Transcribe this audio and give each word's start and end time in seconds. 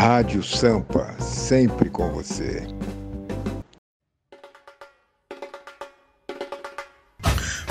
Rádio 0.00 0.42
Sampa, 0.42 1.14
sempre 1.20 1.90
com 1.90 2.10
você. 2.10 2.66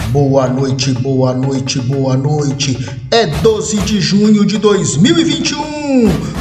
Boa 0.10 0.47
noite, 0.47 0.92
boa 0.94 1.34
noite, 1.34 1.79
boa 1.79 2.15
noite. 2.15 2.78
É 3.10 3.26
12 3.26 3.78
de 3.78 4.00
junho 4.00 4.46
de 4.46 4.60
2021. 4.60 5.57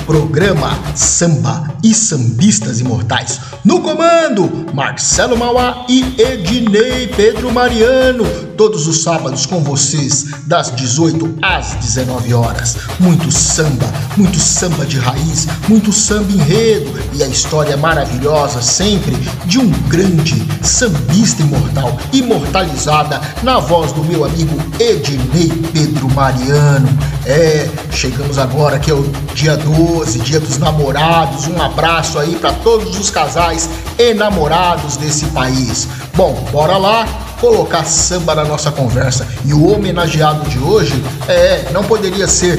Programa 0.05 0.79
Samba 0.95 1.75
e 1.83 1.95
Sambistas 1.95 2.81
Imortais. 2.81 3.41
No 3.65 3.81
comando, 3.81 4.67
Marcelo 4.75 5.39
Mauá 5.39 5.87
e 5.89 6.03
Ednei 6.21 7.07
Pedro 7.17 7.51
Mariano. 7.51 8.48
Todos 8.59 8.89
os 8.89 9.05
sábados 9.05 9.47
com 9.47 9.63
vocês, 9.63 10.27
das 10.45 10.75
18 10.75 11.39
às 11.41 11.77
19 11.77 12.35
horas. 12.35 12.77
Muito 12.99 13.31
samba, 13.31 13.87
muito 14.17 14.37
samba 14.41 14.85
de 14.85 14.99
raiz, 14.99 15.47
muito 15.69 15.93
samba 15.93 16.33
enredo 16.33 16.93
e 17.13 17.23
a 17.23 17.29
história 17.29 17.77
maravilhosa 17.77 18.61
sempre 18.61 19.15
de 19.45 19.61
um 19.61 19.71
grande 19.87 20.45
sambista 20.61 21.41
imortal, 21.41 21.97
imortalizada 22.13 23.21
na 23.45 23.61
voz 23.61 23.93
do 23.93 24.03
meu 24.03 24.25
amigo 24.25 24.61
Ednei 24.81 25.53
Pedro 25.73 26.13
Mariano. 26.13 26.89
É, 27.27 27.71
chegamos 27.93 28.39
agora 28.39 28.81
que 28.81 28.91
é 28.91 28.95
o 28.95 29.09
dia 29.35 29.57
12, 29.57 30.19
dia 30.19 30.41
dos 30.41 30.59
namorados. 30.59 31.47
Um 31.47 31.63
abraço 31.63 32.19
aí 32.19 32.35
para 32.35 32.53
todos 32.55 32.99
os 32.99 33.09
casais 33.09 33.71
enamorados 33.97 34.97
desse 34.97 35.27
país. 35.27 35.87
Bom, 36.17 36.35
bora 36.51 36.77
lá 36.77 37.28
colocar 37.41 37.85
samba 37.85 38.35
na 38.35 38.45
nossa 38.45 38.71
conversa. 38.71 39.27
E 39.45 39.53
o 39.53 39.73
homenageado 39.73 40.49
de 40.49 40.59
hoje 40.59 41.03
é, 41.29 41.71
não 41.73 41.85
poderia 41.85 42.27
ser 42.29 42.59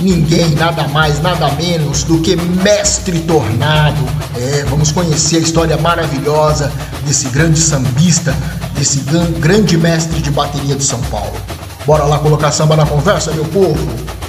ninguém, 0.00 0.54
nada 0.54 0.88
mais, 0.88 1.20
nada 1.20 1.48
menos 1.52 2.02
do 2.02 2.20
que 2.20 2.36
Mestre 2.36 3.20
Tornado. 3.20 4.00
É, 4.36 4.64
vamos 4.68 4.90
conhecer 4.92 5.36
a 5.36 5.40
história 5.40 5.76
maravilhosa 5.76 6.72
desse 7.04 7.28
grande 7.28 7.58
sambista, 7.58 8.34
desse 8.74 9.00
grande 9.38 9.76
mestre 9.76 10.20
de 10.20 10.30
bateria 10.30 10.74
de 10.74 10.84
São 10.84 11.00
Paulo. 11.02 11.36
Bora 11.86 12.04
lá 12.04 12.18
colocar 12.18 12.52
samba 12.52 12.76
na 12.76 12.86
conversa, 12.86 13.32
meu 13.32 13.44
povo? 13.44 14.19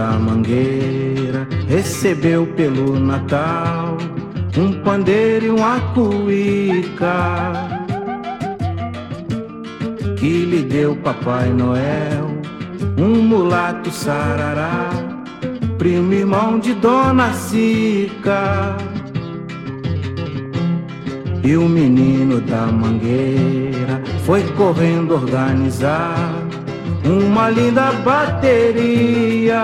Da 0.00 0.12
mangueira 0.12 1.46
recebeu 1.68 2.46
pelo 2.56 2.98
Natal 2.98 3.98
um 4.56 4.72
pandeiro 4.82 5.44
e 5.44 5.50
um 5.50 5.62
acuíca 5.62 7.52
que 10.16 10.46
lhe 10.46 10.62
deu 10.62 10.96
Papai 10.96 11.50
Noel, 11.50 12.30
um 12.96 13.22
mulato 13.22 13.90
sarará, 13.90 14.88
primo 15.76 16.12
irmão 16.14 16.58
de 16.58 16.74
Dona 16.74 17.32
Cica. 17.32 18.76
E 21.42 21.56
o 21.56 21.66
menino 21.68 22.40
da 22.40 22.66
mangueira 22.66 24.02
foi 24.24 24.42
correndo 24.52 25.14
organizar 25.14 26.32
uma 27.04 27.48
linda 27.50 27.92
bateria. 27.92 29.62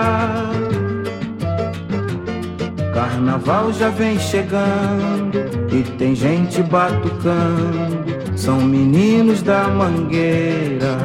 Carnaval 2.93 3.71
já 3.71 3.89
vem 3.89 4.19
chegando 4.19 5.37
e 5.71 5.83
tem 5.97 6.15
gente 6.15 6.63
batucando. 6.63 8.07
São 8.35 8.61
meninos 8.61 9.41
da 9.41 9.67
mangueira. 9.67 10.97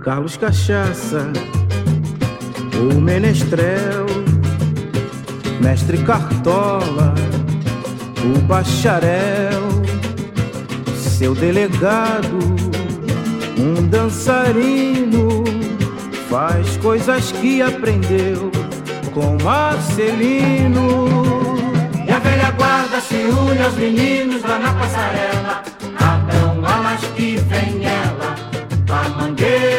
Carlos 0.00 0.36
Cachaça, 0.36 1.32
o 2.74 3.00
Menestrel, 3.00 4.06
Mestre 5.60 5.98
Cartola, 5.98 7.14
o 8.24 8.40
Bacharel, 8.40 9.62
seu 10.96 11.36
delegado, 11.36 12.38
um 13.58 13.86
dançarino, 13.88 15.44
faz 16.28 16.76
coisas 16.78 17.32
que 17.32 17.62
aprendeu 17.62 18.50
com 19.12 19.36
Marcelino. 19.42 21.06
E 22.06 22.10
a 22.10 22.18
velha 22.18 22.50
guarda 22.52 23.00
se 23.00 23.14
une 23.14 23.62
aos 23.62 23.74
meninos 23.74 24.42
lá 24.42 24.58
na 24.58 24.74
passarela. 24.74 25.62
Abram 25.98 26.64
alas 26.64 27.00
que 27.14 27.36
vem 27.36 27.84
ela, 27.84 28.34
a 28.88 29.08
mangueira 29.10 29.71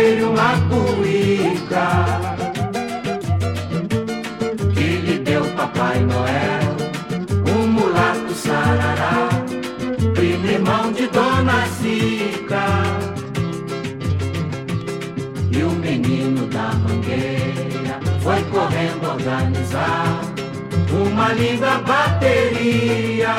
um 0.00 0.06
pandeiro 0.06 0.20
e 0.20 0.24
uma 0.24 0.52
cuíca 0.68 1.86
que 4.74 4.96
lhe 4.96 5.18
deu 5.18 5.44
Papai 5.56 6.00
Noel, 6.00 6.76
um 7.54 7.66
mulato 7.66 8.32
sarará, 8.32 9.28
primo 10.14 10.46
irmão 10.46 10.92
de 10.92 11.06
Dona 11.08 11.66
Zica. 11.80 12.64
E 15.50 15.62
o 15.62 15.70
menino 15.70 16.46
da 16.46 16.72
mangueira 16.74 18.00
foi 18.22 18.42
correndo 18.44 19.10
organizar 19.10 20.20
uma 20.90 21.32
linda 21.34 21.78
bateria. 21.78 23.34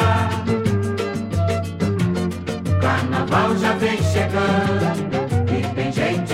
Carnaval 2.80 3.58
já 3.58 3.74
vem 3.74 3.98
chegando 4.04 5.11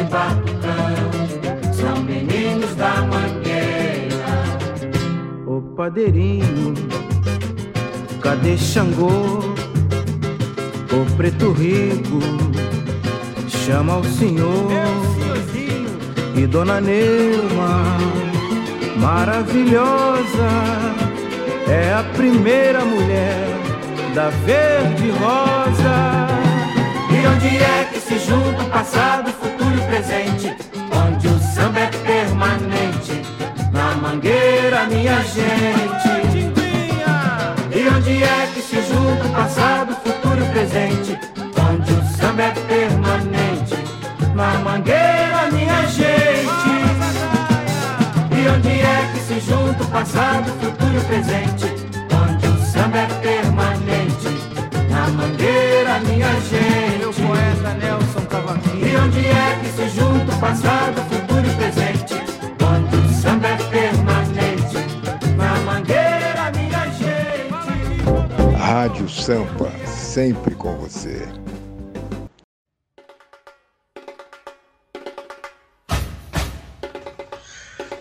batucando. 0.10 1.74
São 1.74 2.02
meninos 2.04 2.76
da 2.76 3.02
mangueira. 3.02 4.26
Ô 5.46 5.62
padeirinho, 5.76 6.74
cadê 8.22 8.58
Xangô? 8.58 9.40
Ô 10.92 11.16
preto 11.16 11.52
rico, 11.52 12.20
chama 13.48 13.98
o 13.98 14.04
senhor. 14.04 14.72
E 16.36 16.46
dona 16.46 16.80
Neuma, 16.80 17.98
maravilhosa, 18.98 20.50
é 21.68 21.94
a 21.94 22.04
primeira 22.16 22.86
mulher 22.86 23.48
da 24.14 24.30
verde 24.46 25.10
rosa. 25.20 26.28
E 27.10 27.28
onde 27.28 27.58
é 27.58 27.90
que 27.92 28.00
se 28.00 28.20
junta 28.20 28.64
o 28.64 28.70
passado, 28.70 29.32
presente? 29.98 30.56
Onde 30.94 31.28
o 31.28 31.40
samba 31.40 31.80
é 31.80 31.88
permanente, 31.88 33.22
na 33.72 33.96
mangueira, 33.96 34.86
minha 34.86 35.24
gente. 35.24 36.08
E 37.76 37.90
onde 37.90 38.24
é 38.24 38.50
que 38.54 38.62
se 38.62 38.76
junta 38.84 39.26
o 39.26 39.32
passado, 39.32 39.96
futuro 39.96 40.44
e 40.44 40.50
presente? 40.50 41.20
Onde 41.68 41.94
o 41.94 42.04
samba 42.16 42.44
é 42.44 42.52
permanente, 42.52 43.76
na 44.36 44.60
mangueira, 44.60 45.50
minha 45.52 45.88
gente. 45.88 46.48
E 48.32 48.48
onde 48.50 48.70
é 48.70 49.12
que 49.14 49.20
se 49.20 49.40
junta 49.40 49.84
o 49.84 49.88
passado, 49.88 50.46
futuro 50.62 50.98
e 50.98 51.06
presente? 51.06 51.74
Onde 52.14 52.48
o 52.48 52.66
samba 52.72 53.00
é 53.00 53.08
permanente, 53.22 54.30
na 54.92 55.08
mangueira, 55.08 56.00
minha 56.02 56.32
gente. 56.42 57.00
Meu 57.00 57.14
poeta 57.14 57.74
Nelson 57.74 58.07
Cavaquinho. 58.38 58.88
E 58.88 58.96
onde 58.98 59.26
é 59.26 59.60
que 59.60 59.70
se 59.72 59.90
junta 59.90 60.32
o 60.32 60.40
passado, 60.40 61.02
futuro 61.10 61.48
e 61.48 61.54
presente? 61.56 62.14
Onde 62.64 62.96
o 62.96 63.14
samba 63.14 63.48
é 63.48 63.58
permanente, 63.58 64.78
na 65.36 65.56
mangueira, 65.62 66.52
minha 66.56 66.86
gente. 66.92 68.56
Rádio 68.56 69.10
Sampa, 69.10 69.72
sempre 69.88 70.54
com 70.54 70.78
você. 70.78 71.28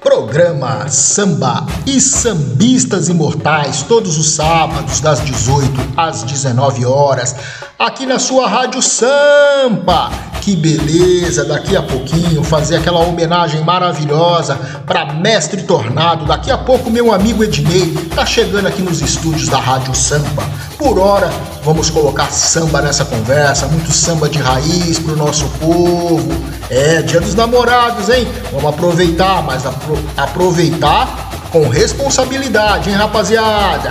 Programa 0.02 0.88
Samba 0.88 1.66
e 1.86 2.00
Sambistas 2.00 3.08
Imortais, 3.08 3.82
todos 3.82 4.18
os 4.18 4.30
sábados, 4.30 5.00
das 5.00 5.24
18 5.24 5.70
às 5.96 6.22
19 6.24 6.84
horas, 6.84 7.34
aqui 7.78 8.04
na 8.04 8.18
sua 8.18 8.48
Rádio 8.48 8.82
Sampa, 8.82 10.10
que 10.46 10.54
beleza! 10.54 11.44
Daqui 11.44 11.76
a 11.76 11.82
pouquinho 11.82 12.44
fazer 12.44 12.76
aquela 12.76 13.00
homenagem 13.00 13.64
maravilhosa 13.64 14.54
para 14.86 15.12
Mestre 15.14 15.64
Tornado. 15.64 16.24
Daqui 16.24 16.52
a 16.52 16.56
pouco 16.56 16.88
meu 16.88 17.12
amigo 17.12 17.42
Ednei 17.42 17.92
tá 18.14 18.24
chegando 18.24 18.68
aqui 18.68 18.80
nos 18.80 19.00
estúdios 19.00 19.48
da 19.48 19.58
Rádio 19.58 19.92
Samba. 19.92 20.44
Por 20.78 21.00
hora, 21.00 21.28
vamos 21.64 21.90
colocar 21.90 22.30
samba 22.30 22.80
nessa 22.80 23.04
conversa, 23.04 23.66
muito 23.66 23.90
samba 23.90 24.28
de 24.28 24.38
raiz 24.38 25.00
pro 25.00 25.16
nosso 25.16 25.48
povo. 25.58 26.28
É, 26.70 27.02
Dia 27.02 27.20
dos 27.20 27.34
Namorados, 27.34 28.08
hein? 28.08 28.28
Vamos 28.52 28.70
aproveitar, 28.70 29.42
mas 29.42 29.66
apro 29.66 29.98
aproveitar 30.16 31.28
com 31.50 31.68
responsabilidade, 31.68 32.88
hein, 32.88 32.94
rapaziada? 32.94 33.90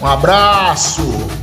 Um 0.00 0.06
abraço! 0.08 1.41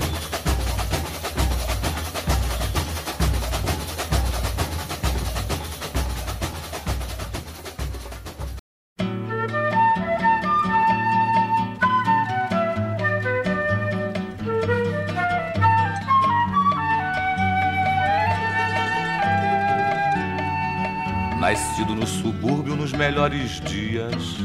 Nascido 21.49 21.95
no 21.95 22.05
subúrbio 22.05 22.75
nos 22.75 22.91
melhores 22.91 23.59
dias. 23.61 24.37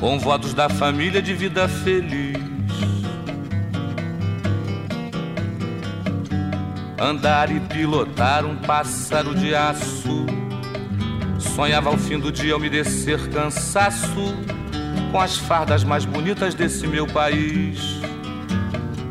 Com 0.00 0.18
votos 0.18 0.52
da 0.52 0.68
família 0.68 1.22
de 1.22 1.32
vida 1.32 1.68
feliz. 1.68 2.36
Andar 6.98 7.52
e 7.54 7.60
pilotar 7.60 8.44
um 8.44 8.56
pássaro 8.56 9.32
de 9.32 9.54
aço. 9.54 10.26
Sonhava 11.38 11.90
ao 11.90 11.96
fim 11.96 12.18
do 12.18 12.32
dia 12.32 12.56
umedecer 12.56 13.30
cansaço 13.30 14.34
com 15.12 15.20
as 15.20 15.36
fardas 15.36 15.84
mais 15.84 16.04
bonitas 16.04 16.52
desse 16.52 16.84
meu 16.88 17.06
país. 17.06 18.00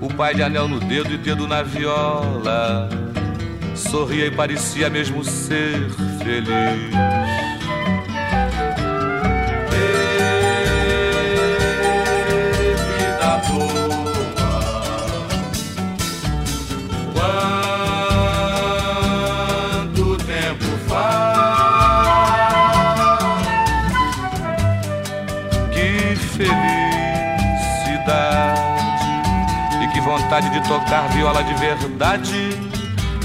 O 0.01 0.13
pai 0.13 0.35
de 0.35 0.43
anel 0.43 0.67
no 0.67 0.81
dedo 0.81 1.13
e 1.13 1.17
dedo 1.17 1.47
na 1.47 1.63
viola 1.63 3.04
sorria 3.89 4.25
e 4.25 4.31
parecia 4.31 4.89
mesmo 4.89 5.23
ser 5.23 5.89
feliz. 6.23 6.95
de 30.49 30.67
tocar 30.67 31.07
viola 31.09 31.43
de 31.43 31.53
verdade 31.53 32.75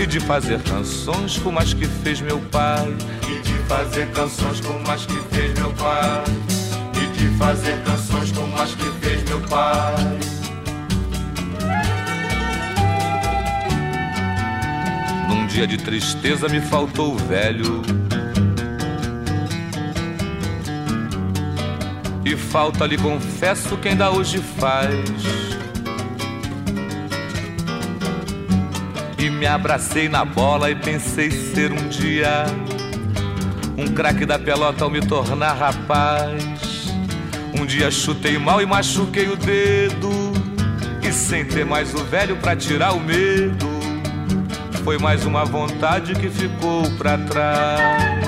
e 0.00 0.06
de 0.06 0.19
fazer 0.19 0.58
canções 0.62 1.38
como 1.38 1.58
as 1.58 1.75
que 1.75 1.87
fez 1.87 2.23
meu 2.23 2.38
pai. 2.50 2.88
E 3.29 3.43
de 3.43 3.52
fazer 3.69 4.11
canções 4.12 4.58
como 4.61 4.91
as 4.91 5.05
que 5.05 5.17
fez 5.31 5.52
meu 5.58 5.70
pai. 5.75 6.25
E 6.94 7.19
de 7.19 7.37
fazer 7.37 7.79
canções 7.85 8.32
como 8.32 8.56
as 8.56 8.75
que 8.75 8.91
fez 9.00 9.23
meu 9.25 9.41
pai. 9.43 9.94
Num 15.29 15.47
dia 15.47 15.67
de 15.67 15.76
tristeza 15.76 16.49
me 16.49 16.62
faltou 16.62 17.12
o 17.12 17.19
velho. 17.19 17.82
E 22.25 22.37
falta 22.37 22.87
lhe 22.87 22.97
confesso 22.97 23.76
quem 23.76 23.93
ainda 23.93 24.11
hoje 24.11 24.38
faz. 24.38 25.50
E 29.20 29.28
me 29.28 29.46
abracei 29.46 30.08
na 30.08 30.25
bola 30.25 30.70
e 30.70 30.75
pensei 30.75 31.31
ser 31.31 31.70
um 31.72 31.88
dia 31.88 32.46
um 33.76 33.93
craque 33.93 34.25
da 34.25 34.38
pelota 34.38 34.84
ao 34.84 34.90
me 34.90 35.00
tornar 35.00 35.52
rapaz. 35.52 36.43
Um 37.55 37.67
dia 37.67 37.90
chutei 37.90 38.38
mal 38.38 38.62
e 38.62 38.67
machuquei 38.67 39.28
o 39.28 39.37
dedo. 39.37 40.11
E 41.06 41.12
sem 41.12 41.44
ter 41.44 41.67
mais 41.67 41.93
o 41.93 42.02
velho 42.05 42.37
pra 42.37 42.56
tirar 42.56 42.93
o 42.93 43.00
medo, 43.00 43.69
foi 44.84 44.96
mais 44.96 45.26
uma 45.26 45.44
vontade 45.44 46.14
que 46.14 46.31
ficou 46.31 46.90
pra 46.93 47.19
trás. 47.19 48.20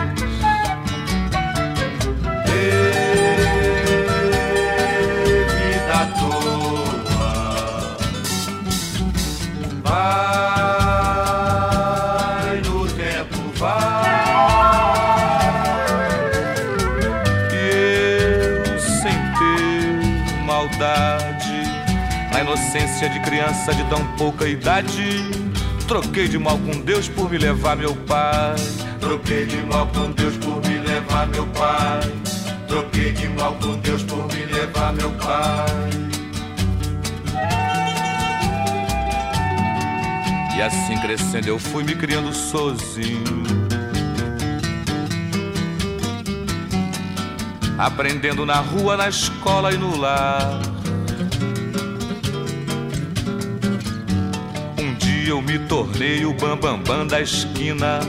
vida 2.53 3.22
inocência 23.02 23.08
de 23.08 23.20
criança 23.20 23.75
de 23.75 23.84
tão 23.84 24.04
pouca 24.16 24.46
idade, 24.46 25.25
troquei 25.88 26.28
de 26.28 26.38
mal 26.38 26.56
com 26.58 26.81
Deus 26.81 27.08
por 27.08 27.31
me 27.31 27.38
levar 27.38 27.76
meu 27.76 27.94
pai. 27.94 28.54
Troquei 29.00 29.46
de 29.46 29.56
mal 29.62 29.87
com 29.88 30.10
Deus 30.12 30.37
por 30.37 30.56
me 30.69 30.78
levar 30.78 31.26
meu 31.28 31.46
pai. 31.49 32.00
Troquei 32.69 33.12
de 33.12 33.28
mal 33.28 33.54
com 33.54 33.76
Deus 33.78 34.02
por 34.04 34.26
me 34.28 34.44
levar 34.46 34.93
meu 34.93 35.10
pai. 35.12 35.66
E 40.56 40.62
assim 40.62 40.96
crescendo 40.99 41.49
eu 41.49 41.58
fui 41.58 41.82
me 41.82 41.94
criando 41.94 42.32
sozinho. 42.32 43.32
Aprendendo 47.78 48.46
na 48.46 48.60
rua, 48.60 48.96
na 48.96 49.08
escola 49.08 49.72
e 49.72 49.76
no 49.76 49.96
lar. 49.96 50.72
Eu 55.32 55.40
me 55.40 55.58
tornei 55.61 56.26
o 56.26 56.34
bambambam 56.34 56.79
bam, 56.79 56.99
bam 56.99 57.06
da 57.06 57.19
esquina. 57.19 58.00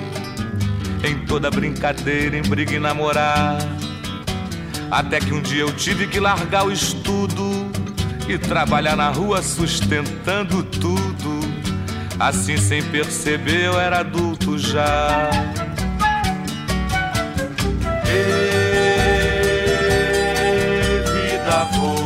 Em 1.02 1.26
toda 1.26 1.50
brincadeira, 1.50 2.38
em 2.38 2.42
briga 2.42 2.76
e 2.76 2.80
namorar. 2.80 3.58
Até 4.92 5.22
que 5.22 5.34
um 5.34 5.42
dia 5.42 5.62
eu 5.62 5.72
tive 5.74 6.06
que 6.06 6.20
largar 6.20 6.66
o 6.66 6.72
estudo 6.72 7.72
e 8.28 8.38
trabalhar 8.38 8.98
na 8.98 9.10
rua 9.10 9.42
sustentando 9.42 10.64
tudo. 10.64 11.40
Assim, 12.20 12.58
sem 12.58 12.84
perceber, 12.84 13.68
eu 13.68 13.80
era 13.80 14.00
adulto 14.00 14.60
já. 14.60 15.30
Ê, 18.06 18.54
vida 21.06 21.66
boa. 21.78 22.04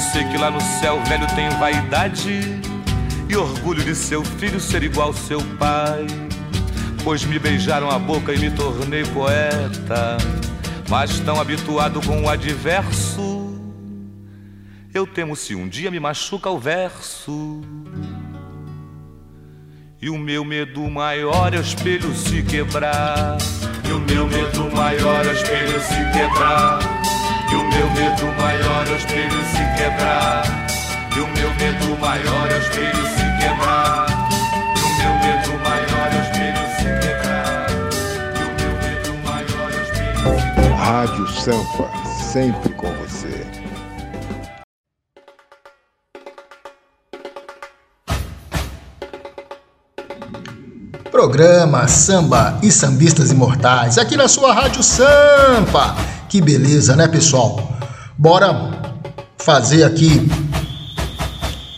Sei 0.00 0.24
que 0.24 0.38
lá 0.38 0.50
no 0.50 0.60
céu 0.60 1.02
velho 1.04 1.26
tem 1.34 1.48
vaidade 1.50 2.60
e 3.28 3.36
orgulho 3.36 3.84
de 3.84 3.94
seu 3.94 4.24
filho 4.24 4.58
ser 4.58 4.82
igual 4.82 5.08
ao 5.08 5.14
seu 5.14 5.40
pai. 5.58 6.06
Pois 7.04 7.24
me 7.24 7.38
beijaram 7.38 7.90
a 7.90 7.98
boca 7.98 8.32
e 8.32 8.38
me 8.38 8.50
tornei 8.50 9.04
poeta. 9.04 10.18
Mas 10.88 11.20
tão 11.20 11.40
habituado 11.40 12.00
com 12.00 12.24
o 12.24 12.28
adverso, 12.28 13.54
eu 14.92 15.06
temo 15.06 15.36
se 15.36 15.54
um 15.54 15.68
dia 15.68 15.90
me 15.90 16.00
machuca 16.00 16.50
o 16.50 16.58
verso. 16.58 17.60
E 20.02 20.10
o 20.10 20.18
meu 20.18 20.44
medo 20.44 20.90
maior 20.90 21.54
é 21.54 21.58
o 21.58 21.60
espelho 21.60 22.12
se 22.14 22.42
quebrar. 22.42 23.38
E 23.88 23.92
o 23.92 24.00
meu 24.00 24.26
medo 24.26 24.70
maior 24.74 25.24
é 25.24 25.28
o 25.28 25.32
espelho 25.32 25.80
se 25.80 26.18
quebrar. 26.18 26.99
E 27.50 27.54
o 27.54 27.64
meu 27.64 27.90
medo 27.90 28.26
maior 28.40 28.86
é 28.86 28.92
o 28.92 28.96
espelho 28.96 29.44
se 29.46 29.64
quebrar. 29.76 30.44
E 31.16 31.20
o 31.20 31.26
meu 31.28 31.52
medo 31.54 31.98
maior 32.00 32.48
é 32.48 32.54
o 32.54 32.58
espelho 32.58 33.04
se 33.08 33.26
quebrar. 33.40 34.06
E 34.76 34.82
o 34.84 34.90
meu 34.98 35.14
medo 35.18 35.52
maior 35.64 36.08
é 36.12 36.16
o 36.16 36.22
espelho 36.22 36.64
se 36.76 36.88
quebrar. 37.00 37.66
E 38.36 38.42
o 38.44 38.50
meu 38.60 38.72
medo 38.82 39.10
maior 39.24 39.68
é 39.72 39.76
o 39.76 39.82
espelho 39.82 40.38
se 40.38 40.46
quebrar. 40.54 40.78
Rádio 40.78 41.26
Sampa, 41.28 41.90
sempre 42.32 42.70
com 42.74 42.92
você. 42.94 43.46
Programa 51.10 51.88
Samba 51.88 52.58
e 52.62 52.70
Sambistas 52.70 53.30
Imortais, 53.32 53.98
aqui 53.98 54.16
na 54.16 54.28
sua 54.28 54.54
Rádio 54.54 54.82
Sampa. 54.82 55.96
Que 56.30 56.40
beleza, 56.40 56.94
né, 56.94 57.08
pessoal? 57.08 57.76
Bora 58.16 58.94
fazer 59.36 59.82
aqui 59.82 60.30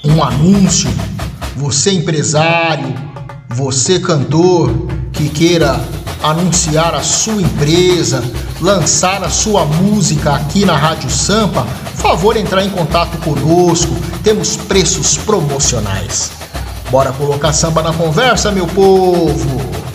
um 0.05 0.23
anúncio. 0.23 0.91
Você 1.57 1.91
empresário, 1.93 2.95
você 3.49 3.99
cantor 3.99 4.89
que 5.11 5.31
queira 5.31 5.81
anunciar 6.23 6.95
a 6.95 7.03
sua 7.03 7.41
empresa, 7.41 8.23
lançar 8.61 9.25
a 9.25 9.31
sua 9.31 9.65
música 9.65 10.35
aqui 10.35 10.67
na 10.67 10.77
Rádio 10.77 11.09
Sampa, 11.09 11.65
favor 11.97 12.37
entrar 12.37 12.63
em 12.63 12.69
contato 12.69 13.17
conosco. 13.25 13.97
Temos 14.23 14.55
preços 14.55 15.17
promocionais. 15.17 16.31
Bora 16.91 17.11
colocar 17.13 17.55
samba 17.55 17.83
na 17.83 17.95
conversa, 17.95 18.53
meu 18.53 18.67
povo! 18.67 19.92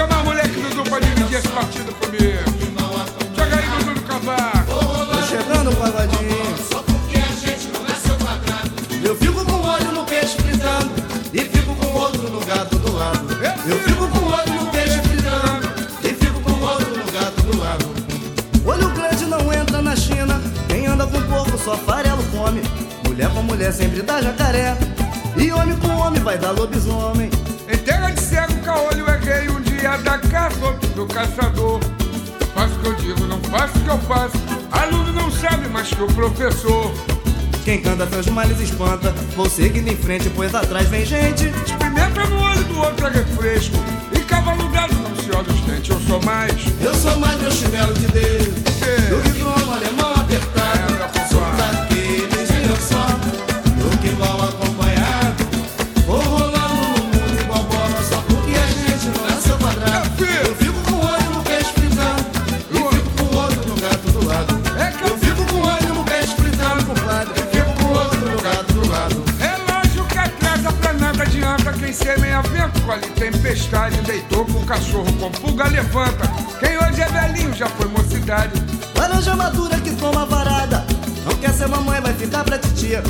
Chamar 0.00 0.22
o 0.22 0.24
moleque 0.24 0.48
Dudu 0.48 0.82
pra 0.88 0.98
dividir 0.98 1.36
esse 1.36 1.48
partido 1.48 1.92
comigo. 1.96 2.38
Joga 3.36 3.56
aí, 3.56 3.66
Dudu 3.68 3.94
do 3.94 4.02
Cavaco. 4.02 5.06
Tô 5.12 5.22
chegando, 5.26 5.76
pagodinho. 5.76 6.56
Só 6.70 6.82
porque 6.82 7.18
a 7.18 7.32
gente 7.46 7.68
não 7.68 7.82
nasceu 7.82 8.16
quadrado. 8.16 8.70
Eu 9.04 9.14
fico 9.16 9.44
com 9.44 9.60
olho 9.60 9.92
no 9.92 10.04
peixe 10.04 10.38
fritando 10.38 10.90
e 11.34 11.40
fico 11.40 11.74
com 11.74 11.86
outro 11.98 12.30
no 12.30 12.40
gato 12.46 12.78
do 12.78 12.92
lado. 12.96 13.28
Eu 13.68 13.78
fico 13.80 14.08
com 14.08 14.26
olho 14.26 14.64
no 14.64 14.70
peixe 14.70 14.98
fritando 15.02 15.68
e 16.02 16.14
fico 16.14 16.40
com 16.40 16.64
outro 16.64 16.96
no 16.96 17.12
gato 17.12 17.42
do 17.42 17.58
lado. 17.58 17.86
Olho 18.64 18.88
grande 18.94 19.26
não 19.26 19.52
entra 19.52 19.82
na 19.82 19.94
China. 19.94 20.40
Quem 20.66 20.86
anda 20.86 21.06
com 21.06 21.20
porco 21.24 21.58
só 21.58 21.76
farelo 21.76 22.22
come. 22.32 22.62
Mulher 23.06 23.28
com 23.34 23.42
mulher 23.42 23.70
sempre 23.70 24.00
dá 24.00 24.22
jacaré. 24.22 24.78
E 25.36 25.52
homem 25.52 25.76
com 25.76 25.88
homem 25.88 26.22
vai 26.22 26.38
dar 26.38 26.52
lobisomem. 26.52 27.30
Em 27.68 27.76
terra 27.76 28.10
de 28.10 28.20
cego, 28.20 28.54
caolho 28.64 29.06
é 29.06 29.18
rei. 29.18 29.48
Um 29.48 29.59
dia 29.80 29.96
da 29.96 30.20
outro 30.66 30.88
do 30.94 31.06
caçador. 31.06 31.80
Faço 32.54 32.74
o 32.74 32.78
que 32.80 32.86
eu 32.86 32.94
digo, 32.96 33.26
não 33.26 33.40
faço 33.40 33.78
o 33.78 33.80
que 33.80 33.88
eu 33.88 33.98
faço. 33.98 34.36
Aluno 34.70 35.12
não 35.12 35.30
sabe 35.30 35.68
mais 35.68 35.88
que 35.88 36.02
o 36.02 36.06
professor. 36.08 36.92
Quem 37.64 37.80
canta 37.80 38.06
seus 38.08 38.26
males 38.26 38.60
espanta. 38.60 39.10
Vou 39.34 39.48
seguindo 39.48 39.88
em 39.88 39.96
frente, 39.96 40.30
pois 40.36 40.54
atrás 40.54 40.86
vem 40.88 41.06
gente. 41.06 41.50
Pimenta 41.78 42.26
no 42.26 42.42
olho 42.42 42.64
do 42.64 42.78
outro 42.78 43.06
é 43.06 43.10
refresco. 43.10 43.76
E 44.12 44.18
cavalo 44.20 44.68
dado 44.68 44.92
não 44.94 45.16
se 45.16 45.30
olha 45.30 45.50
os 45.50 45.60
dentes. 45.62 45.88
Eu 45.88 46.00
sou 46.00 46.22
mais. 46.22 46.54
Eu 46.82 46.94
sou 46.94 47.16
mais 47.16 47.40
meu 47.40 47.50
chinelo 47.50 47.94
de 47.94 48.06
dedo 48.08 48.60
Do 49.08 49.39
tempestade. 73.70 74.00
Deitou 74.02 74.44
com 74.44 74.64
cachorro 74.64 75.12
com 75.18 75.30
pulga 75.30 75.68
levanta. 75.68 76.28
Quem 76.58 76.76
hoje 76.76 77.00
é 77.00 77.08
velhinho 77.08 77.54
já 77.54 77.68
foi 77.68 77.88
mocidade. 77.88 78.52
Laranja 78.96 79.36
madura 79.36 79.80
que 79.80 79.92
toma 79.92 80.26
varada 80.26 80.84
Não 81.24 81.34
quer 81.36 81.52
ser 81.52 81.68
mamãe, 81.68 82.02
vai 82.02 82.12
ficar 82.12 82.44
pra 82.44 82.58
titia 82.58 83.02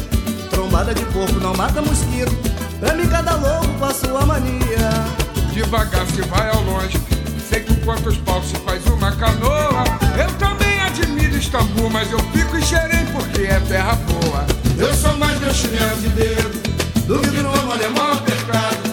Trombada 0.49 0.95
de 0.95 1.05
porco 1.07 1.41
não 1.41 1.53
mata 1.53 1.83
mosquito 1.83 2.33
Pra 2.79 2.95
mim 2.95 3.09
cada 3.09 3.35
louco 3.35 3.67
com 3.77 3.85
a 3.85 3.93
sua 3.93 4.25
mania 4.25 4.89
Devagar 5.53 6.07
se 6.07 6.23
vai 6.23 6.49
ao 6.49 6.63
longe. 6.63 6.97
Sei 7.49 7.61
com 7.61 7.75
quantos 7.85 8.17
paus 8.19 8.47
se 8.47 8.57
faz 8.59 8.87
uma 8.87 9.11
canoa. 9.17 9.83
Eu 10.17 10.33
também 10.39 10.81
admiro 10.81 11.37
Istambul, 11.37 11.91
mas 11.91 12.11
eu 12.13 12.21
fico 12.33 12.57
em 12.57 12.63
Xerém 12.63 13.05
porque 13.07 13.43
é 13.43 13.59
terra 13.67 13.97
boa. 13.97 14.47
Eu 14.79 14.95
sou 14.95 15.17
mais 15.17 15.39
meu 15.41 15.53
chinelo 15.53 16.01
de 16.01 16.09
dedo 16.11 16.63
Do 17.07 17.19
que 17.19 17.43
no 17.43 17.53
amo 17.53 17.73
alemão 17.73 18.13
apertado 18.13 18.90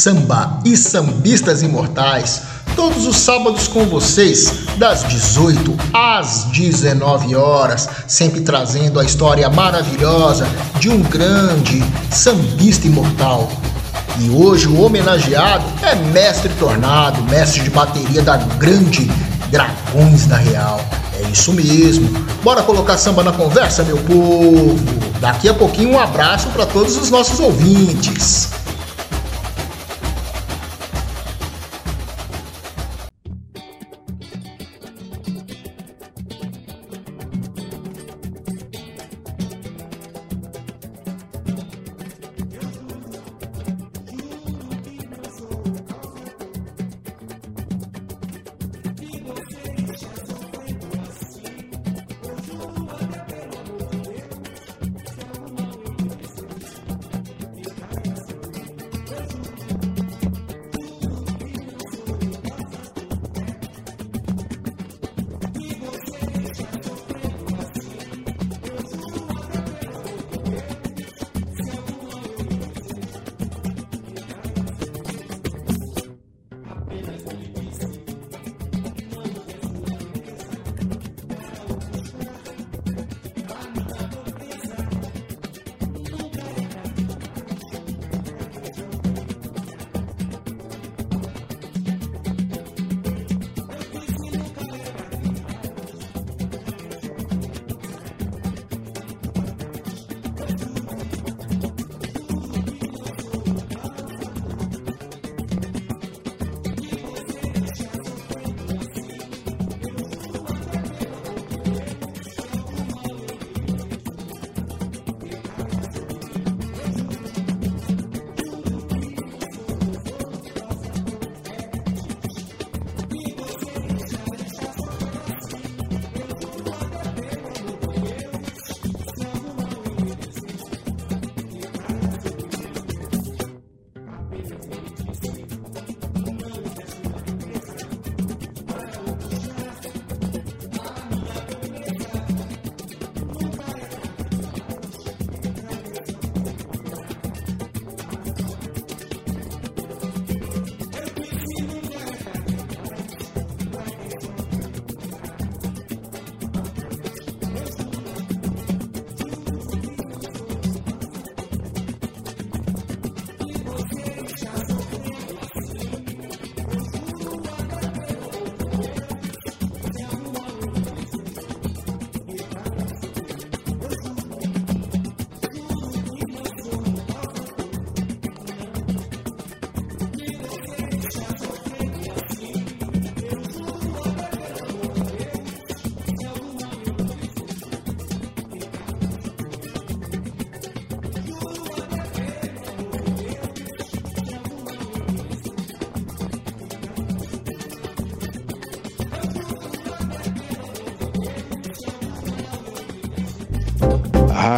Samba 0.00 0.60
e 0.64 0.78
Sambistas 0.78 1.62
Imortais. 1.62 2.40
Todos 2.74 3.06
os 3.06 3.18
sábados 3.18 3.68
com 3.68 3.84
vocês, 3.84 4.50
das 4.78 5.06
18 5.06 5.76
às 5.92 6.44
19 6.44 7.36
horas, 7.36 7.86
sempre 8.08 8.40
trazendo 8.40 8.98
a 8.98 9.04
história 9.04 9.46
maravilhosa 9.50 10.48
de 10.78 10.88
um 10.88 11.02
grande 11.02 11.84
sambista 12.10 12.86
imortal. 12.86 13.52
E 14.18 14.30
hoje 14.30 14.68
o 14.68 14.80
homenageado 14.80 15.66
é 15.82 15.94
Mestre 15.94 16.50
Tornado, 16.54 17.22
mestre 17.24 17.62
de 17.62 17.68
bateria 17.68 18.22
da 18.22 18.38
grande 18.38 19.04
Dragões 19.50 20.24
da 20.24 20.38
Real. 20.38 20.80
É 21.18 21.28
isso 21.28 21.52
mesmo. 21.52 22.08
Bora 22.42 22.62
colocar 22.62 22.96
samba 22.96 23.22
na 23.22 23.32
conversa, 23.32 23.82
meu 23.82 23.98
povo. 23.98 24.78
Daqui 25.20 25.46
a 25.46 25.52
pouquinho 25.52 25.90
um 25.90 26.00
abraço 26.00 26.48
para 26.48 26.64
todos 26.64 26.96
os 26.96 27.10
nossos 27.10 27.38
ouvintes. 27.38 28.59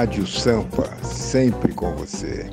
Rádio 0.02 0.26
Sampa, 0.26 0.90
sempre 1.04 1.72
com 1.72 1.94
você. 1.94 2.50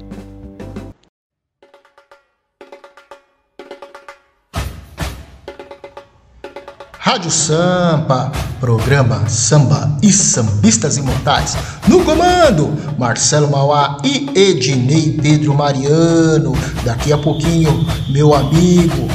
Rádio 7.00 7.32
Sampa, 7.32 8.32
programa 8.60 9.28
Samba 9.28 9.98
e 10.04 10.14
Sambistas 10.14 10.98
Imortais. 10.98 11.58
No 11.88 12.06
comando, 12.06 12.72
Marcelo 13.00 13.50
Mauá 13.50 13.98
e 14.04 14.30
Ednei 14.40 15.18
Pedro 15.20 15.56
Mariano. 15.56 16.54
Daqui 16.86 17.12
a 17.12 17.18
pouquinho, 17.18 17.84
meu 18.12 18.36
amigo, 18.36 19.08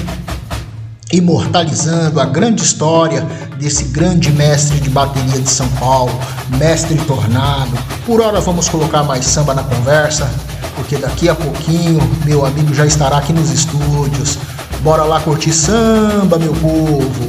imortalizando 1.13 2.21
a 2.21 2.25
grande 2.25 2.65
história 2.65 3.23
desse 3.59 3.85
grande 3.85 4.33
mestre 4.33 4.81
de 4.81 4.91
bateria 4.91 5.41
de 5.41 5.49
São 5.49 5.69
Paulo, 5.79 6.13
mestre 6.59 6.97
Tornado. 7.07 7.73
Por 8.07 8.21
hora 8.21 8.41
vamos 8.41 8.69
colocar 8.69 9.03
mais 9.03 9.25
samba 9.27 9.55
na 9.55 9.63
conversa, 9.63 10.31
porque 10.77 10.97
daqui 10.97 11.29
a 11.29 11.35
pouquinho 11.35 12.01
meu 12.25 12.45
amigo 12.45 12.75
já 12.75 12.87
estará 12.87 13.19
aqui 13.19 13.33
nos 13.33 13.51
estúdios. 13.51 14.39
Bora 14.81 15.05
lá 15.05 15.21
curtir 15.21 15.53
samba, 15.53 16.39
meu 16.39 16.53
povo! 16.53 17.24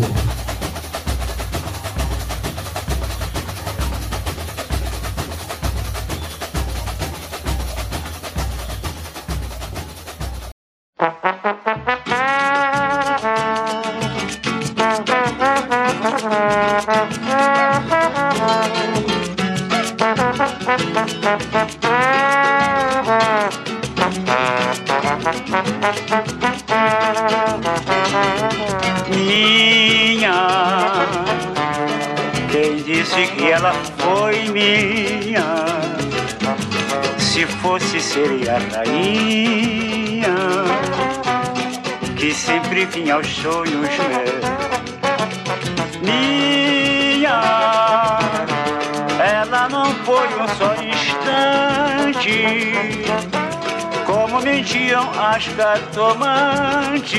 Sonhos 43.23 43.89
meus. 43.97 44.45
Minha, 46.01 47.39
ela 49.19 49.69
não 49.69 49.93
foi 50.03 50.27
um 50.27 50.47
só 50.57 50.75
instante, 50.83 52.43
como 54.05 54.41
mentiam 54.41 55.09
as 55.17 55.47
cartomantes, 55.49 57.15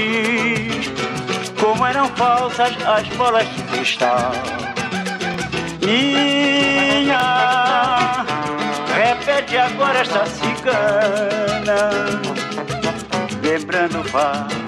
como 1.59 1.87
eram 1.87 2.09
falsas 2.11 2.77
as 2.87 3.07
bolas 3.17 3.49
de 3.55 3.63
cristal. 3.63 4.33
Minha, 5.81 7.25
repete 8.95 9.57
agora 9.57 10.01
esta 10.01 10.27
cigana, 10.27 11.91
lembrando 13.43 14.05
fatos 14.05 14.57
e 14.61 14.66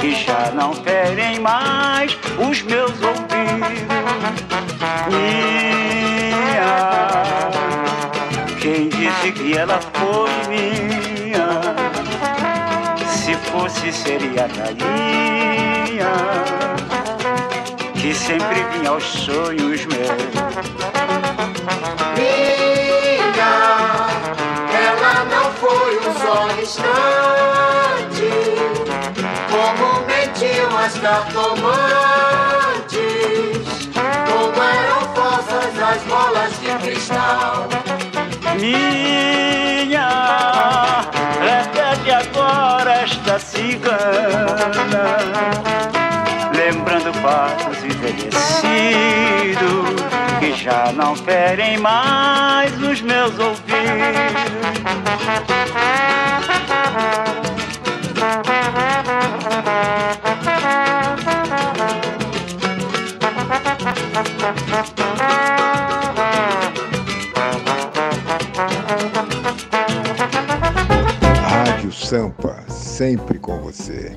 que 0.00 0.14
já 0.14 0.50
não 0.54 0.72
ferem 0.72 1.38
mais 1.40 2.16
os 2.38 2.62
meus 2.62 2.92
ouvidos. 3.02 3.78
Minha, 5.08 6.70
quem 8.60 8.88
disse 8.88 9.32
que 9.32 9.56
ela 9.56 9.78
foi 9.94 10.30
minha? 10.48 11.48
Se 13.06 13.34
fosse, 13.50 13.92
seria 13.92 14.46
rainha 14.46 16.08
que 17.94 18.14
sempre 18.14 18.64
vinha 18.72 18.90
aos 18.90 19.04
sonhos 19.04 19.84
meus. 19.84 20.08
Minha, 22.16 23.52
ela 24.72 25.24
não 25.26 25.52
foi 25.52 25.98
um 25.98 26.14
só 26.14 26.48
instante, 26.62 27.37
as 30.88 30.98
cartomantes, 31.00 31.68
como 33.92 34.62
eram 34.62 35.00
falsas 35.14 35.78
as 35.82 36.02
bolas 36.04 36.58
de 36.60 36.68
cristal. 36.82 37.68
Minha, 38.58 40.08
repete 41.42 42.10
agora 42.10 42.92
esta 43.02 43.38
cigana, 43.38 45.06
lembrando 46.56 47.12
fatos 47.20 47.84
envelhecidos 47.84 48.38
que 50.40 50.54
já 50.54 50.90
não 50.92 51.14
ferem 51.14 51.76
mais 51.76 52.72
os 52.80 53.02
meus 53.02 53.38
ouvidos. 53.38 53.68
Rádio 71.42 71.92
Sampa, 71.92 72.64
sempre 72.70 73.38
com 73.38 73.60
você. 73.60 74.16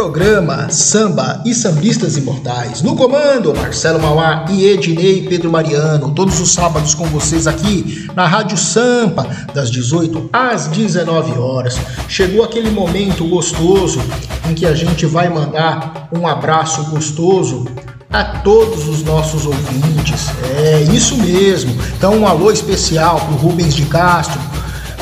Programa 0.00 0.70
Samba 0.70 1.42
e 1.44 1.54
Sambistas 1.54 2.16
Imortais. 2.16 2.80
No 2.80 2.96
comando, 2.96 3.54
Marcelo 3.54 4.00
Mauá 4.00 4.46
e 4.48 4.64
Ednei 4.64 5.26
Pedro 5.28 5.50
Mariano. 5.50 6.12
Todos 6.14 6.40
os 6.40 6.54
sábados 6.54 6.94
com 6.94 7.04
vocês 7.04 7.46
aqui 7.46 8.08
na 8.16 8.26
Rádio 8.26 8.56
Sampa, 8.56 9.26
das 9.52 9.70
18 9.70 10.30
às 10.32 10.68
19 10.68 11.38
horas. 11.38 11.78
Chegou 12.08 12.42
aquele 12.42 12.70
momento 12.70 13.28
gostoso 13.28 14.00
em 14.48 14.54
que 14.54 14.64
a 14.64 14.74
gente 14.74 15.04
vai 15.04 15.28
mandar 15.28 16.08
um 16.10 16.26
abraço 16.26 16.82
gostoso 16.84 17.66
a 18.10 18.24
todos 18.24 18.88
os 18.88 19.02
nossos 19.02 19.44
ouvintes. 19.44 20.28
É 20.64 20.80
isso 20.80 21.14
mesmo. 21.18 21.76
Então, 21.98 22.14
um 22.14 22.26
alô 22.26 22.50
especial 22.50 23.20
para 23.20 23.34
o 23.34 23.36
Rubens 23.36 23.74
de 23.74 23.84
Castro, 23.84 24.40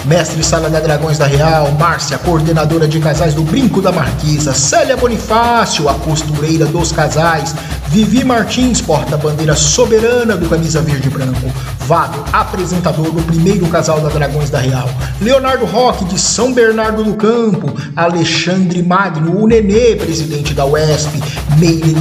mestre 0.04 0.42
Sala 0.42 0.70
da 0.70 0.80
Dragões 0.80 1.18
da 1.18 1.26
Real, 1.26 1.70
Márcia, 1.72 2.18
coordenadora 2.18 2.86
de 2.86 3.00
casais 3.00 3.34
do 3.34 3.42
Brinco 3.42 3.80
da 3.80 3.92
Marquisa, 3.92 4.52
Célia 4.52 4.96
Bonifácio, 4.96 5.88
a 5.88 5.94
costureira 5.94 6.66
dos 6.66 6.92
casais, 6.92 7.54
Vivi 7.88 8.24
Martins, 8.24 8.80
porta-bandeira 8.80 9.54
soberana 9.54 10.36
do 10.36 10.48
Camisa 10.48 10.80
Verde 10.80 11.08
e 11.08 11.10
Branco, 11.10 11.52
Vado, 11.88 12.22
apresentador 12.34 13.10
do 13.10 13.22
primeiro 13.22 13.66
casal 13.68 13.98
da 13.98 14.10
Dragões 14.10 14.50
da 14.50 14.58
Real, 14.58 14.90
Leonardo 15.22 15.64
Roque, 15.64 16.04
de 16.04 16.20
São 16.20 16.52
Bernardo 16.52 17.02
do 17.02 17.14
Campo, 17.14 17.72
Alexandre 17.96 18.82
Magno, 18.82 19.42
o 19.42 19.46
Nenê, 19.46 19.96
presidente 19.96 20.52
da 20.52 20.66
UESP, 20.66 21.18
Meire, 21.56 21.96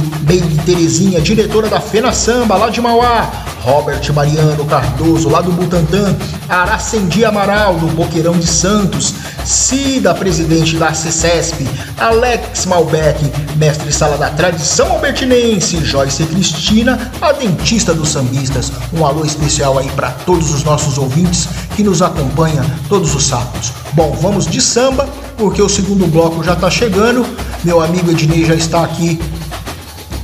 Terezinha, 0.66 1.22
diretora 1.22 1.68
da 1.68 1.80
Fena 1.80 2.12
Samba, 2.12 2.58
lá 2.58 2.68
de 2.68 2.82
Mauá, 2.82 3.30
Robert 3.62 4.12
Mariano 4.12 4.66
Cardoso, 4.66 5.30
lá 5.30 5.40
do 5.40 5.52
Butantã, 5.52 6.14
Aracendi 6.48 7.24
Amaral, 7.24 7.76
do 7.76 7.86
Boqueirão 7.86 8.38
de 8.38 8.46
Santos, 8.46 9.14
Cida, 9.44 10.14
presidente 10.14 10.76
da 10.76 10.92
CECESP, 10.92 11.66
Alex 11.98 12.66
Malbec, 12.66 13.18
mestre 13.56 13.90
sala 13.90 14.18
da 14.18 14.28
tradição 14.28 14.92
albertinense, 14.92 15.82
Joyce 15.82 16.24
Cristina, 16.24 17.10
a 17.20 17.32
dentista 17.32 17.94
dos 17.94 18.10
sambistas. 18.10 18.70
Um 18.92 19.06
alô 19.06 19.24
especial 19.24 19.77
aí 19.78 19.88
para 19.90 20.10
todos 20.10 20.52
os 20.52 20.62
nossos 20.64 20.98
ouvintes 20.98 21.48
que 21.76 21.82
nos 21.82 22.02
acompanham 22.02 22.64
todos 22.88 23.14
os 23.14 23.24
sábados. 23.24 23.72
Bom, 23.92 24.16
vamos 24.20 24.46
de 24.46 24.60
samba, 24.60 25.08
porque 25.36 25.62
o 25.62 25.68
segundo 25.68 26.06
bloco 26.06 26.42
já 26.42 26.52
está 26.52 26.70
chegando. 26.70 27.24
Meu 27.64 27.80
amigo 27.80 28.10
Ednei 28.10 28.44
já 28.44 28.54
está 28.54 28.84
aqui 28.84 29.20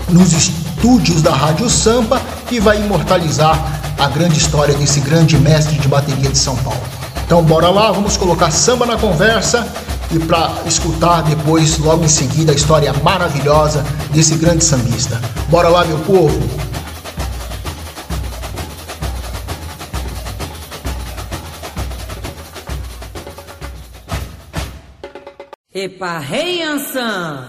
nos 0.08 0.32
estúdios 0.32 1.22
da 1.22 1.32
Rádio 1.32 1.68
Sampa 1.70 2.20
e 2.50 2.60
vai 2.60 2.78
imortalizar 2.80 3.82
a 3.98 4.08
grande 4.08 4.38
história 4.38 4.74
desse 4.74 5.00
grande 5.00 5.38
mestre 5.38 5.78
de 5.78 5.88
bateria 5.88 6.30
de 6.30 6.38
São 6.38 6.56
Paulo. 6.56 6.80
Então 7.24 7.42
bora 7.42 7.70
lá, 7.70 7.90
vamos 7.90 8.16
colocar 8.16 8.50
samba 8.50 8.84
na 8.84 8.96
conversa 8.96 9.66
e 10.10 10.18
para 10.18 10.52
escutar 10.66 11.22
depois, 11.22 11.78
logo 11.78 12.04
em 12.04 12.08
seguida, 12.08 12.52
a 12.52 12.54
história 12.54 12.92
maravilhosa 13.02 13.84
desse 14.10 14.34
grande 14.36 14.62
sambista. 14.62 15.20
Bora 15.48 15.68
lá, 15.68 15.84
meu 15.84 15.98
povo! 16.00 16.63
Epa, 25.84 26.18
rei 26.18 26.62
Ansan! 26.62 27.46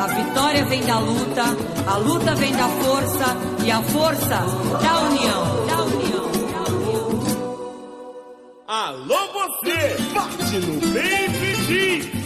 A 0.00 0.06
vitória 0.08 0.64
vem 0.64 0.84
da 0.84 0.98
luta, 0.98 1.44
a 1.86 1.96
luta 1.98 2.34
vem 2.34 2.52
da 2.52 2.68
força 2.68 3.36
e 3.64 3.70
a 3.70 3.80
força 3.80 4.38
da 4.82 5.00
união. 5.02 5.66
Da 5.68 5.82
união. 5.84 6.32
Alô 8.66 9.20
você, 9.32 9.96
bate 10.12 10.56
no 10.56 10.80
peito 10.92 11.44
e 11.44 12.21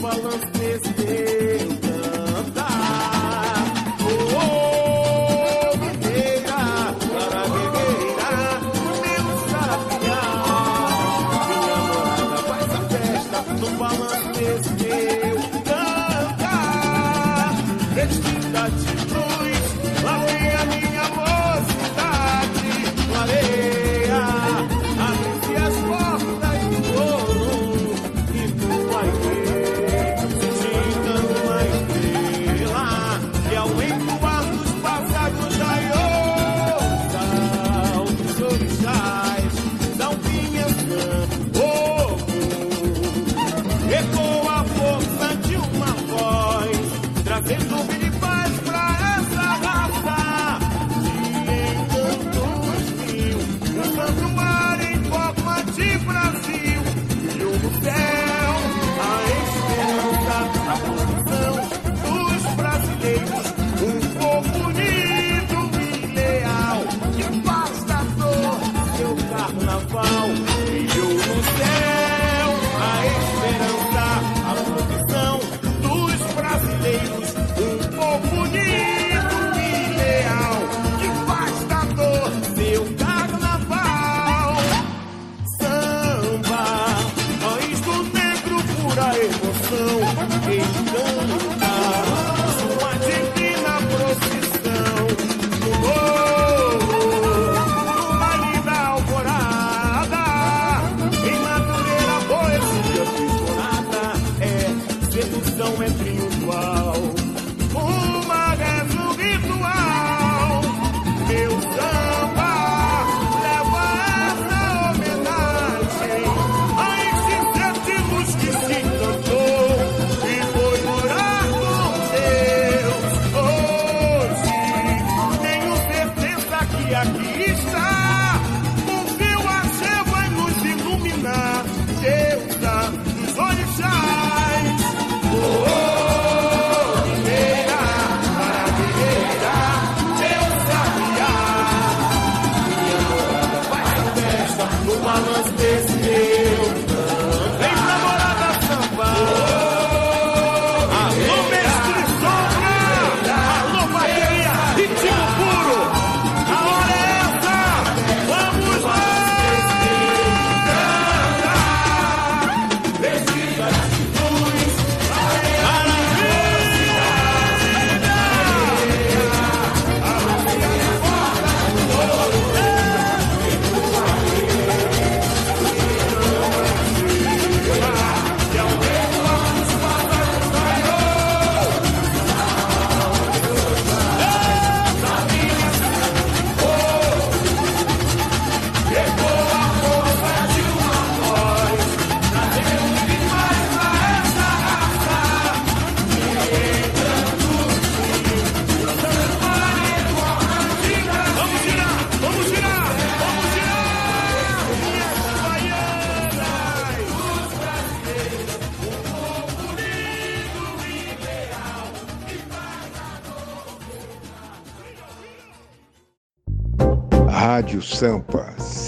balanço 0.00 0.46
desse 0.58 0.99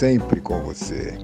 sempre 0.03 0.41
com 0.41 0.61
você. 0.65 1.17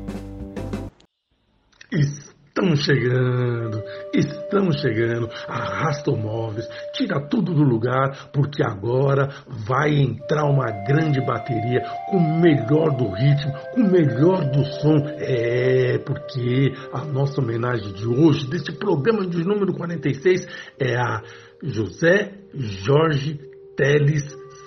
Estamos 1.90 2.84
chegando, 2.84 3.82
estamos 4.14 4.80
chegando. 4.80 5.28
Arrasta 5.48 6.12
móveis, 6.12 6.64
tira 6.92 7.20
tudo 7.28 7.52
do 7.52 7.64
lugar, 7.64 8.30
porque 8.32 8.62
agora 8.62 9.30
vai 9.66 9.96
entrar 9.96 10.44
uma 10.44 10.70
grande 10.86 11.20
bateria 11.26 11.80
com 12.08 12.18
o 12.18 12.40
melhor 12.40 12.96
do 12.96 13.08
ritmo, 13.10 13.52
com 13.74 13.80
o 13.80 13.90
melhor 13.90 14.48
do 14.48 14.64
som. 14.64 14.96
É, 15.18 15.98
porque 15.98 16.72
a 16.92 17.04
nossa 17.04 17.40
homenagem 17.40 17.92
de 17.94 18.06
hoje, 18.06 18.48
desse 18.48 18.70
programa 18.78 19.26
de 19.26 19.42
número 19.42 19.74
46, 19.74 20.46
é 20.78 20.94
a 20.94 21.20
José 21.64 22.30
Jorge 22.54 23.40
Teles 23.76 24.22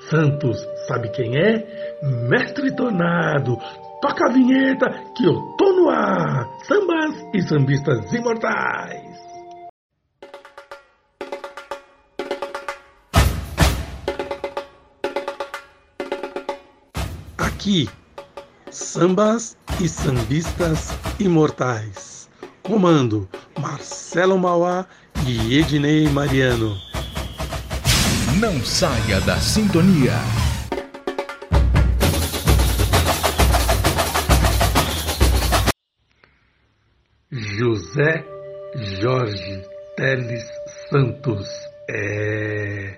Santos. 0.09 0.57
Sabe 0.87 1.09
quem 1.11 1.37
é? 1.37 1.91
Mestre 2.27 2.75
Tornado. 2.75 3.57
Toca 4.01 4.25
a 4.25 4.31
vinheta 4.31 4.89
que 5.15 5.25
eu 5.25 5.39
tô 5.59 5.73
no 5.73 5.89
ar. 5.89 6.49
Sambas 6.63 7.23
e 7.35 7.41
sambistas 7.43 8.11
imortais. 8.11 9.15
Aqui, 17.37 17.87
sambas 18.71 19.55
e 19.79 19.87
sambistas 19.87 20.97
imortais. 21.19 22.27
Comando 22.63 23.29
Marcelo 23.59 24.39
Mauá 24.39 24.87
e 25.27 25.59
Ednei 25.59 26.07
Mariano. 26.09 26.75
Não 28.39 28.59
saia 28.65 29.21
da 29.21 29.37
sintonia. 29.37 30.40
José 37.31 38.25
Jorge 38.99 39.63
Teles 39.95 40.43
Santos 40.89 41.47
é 41.89 42.97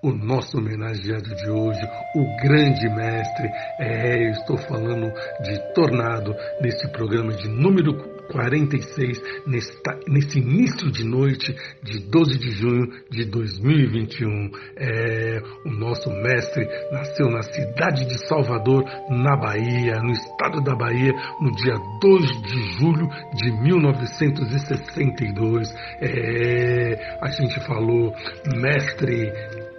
o 0.00 0.12
nosso 0.12 0.58
homenageado 0.58 1.34
de 1.34 1.50
hoje, 1.50 1.80
o 2.14 2.36
grande 2.46 2.88
mestre. 2.90 3.48
É, 3.80 4.26
eu 4.26 4.30
estou 4.30 4.56
falando 4.58 5.12
de 5.42 5.74
Tornado 5.74 6.36
nesse 6.60 6.86
programa 6.92 7.32
de 7.32 7.48
número 7.48 8.13
46, 8.30 9.22
nesta, 9.46 9.98
nesse 10.08 10.38
início 10.38 10.90
de 10.90 11.04
noite 11.04 11.54
de 11.82 12.00
12 12.08 12.38
de 12.38 12.50
junho 12.52 12.86
de 13.10 13.26
2021. 13.26 14.50
É, 14.76 15.42
o 15.64 15.70
nosso 15.70 16.08
mestre 16.10 16.66
nasceu 16.90 17.30
na 17.30 17.42
cidade 17.42 18.06
de 18.06 18.26
Salvador, 18.26 18.82
na 19.10 19.36
Bahia, 19.36 20.00
no 20.00 20.12
estado 20.12 20.62
da 20.62 20.74
Bahia, 20.74 21.12
no 21.40 21.52
dia 21.52 21.74
2 22.00 22.42
de 22.42 22.78
julho 22.78 23.06
de 23.34 23.52
1962. 23.62 25.68
É, 26.00 27.18
a 27.20 27.30
gente 27.30 27.60
falou, 27.66 28.14
mestre 28.56 29.30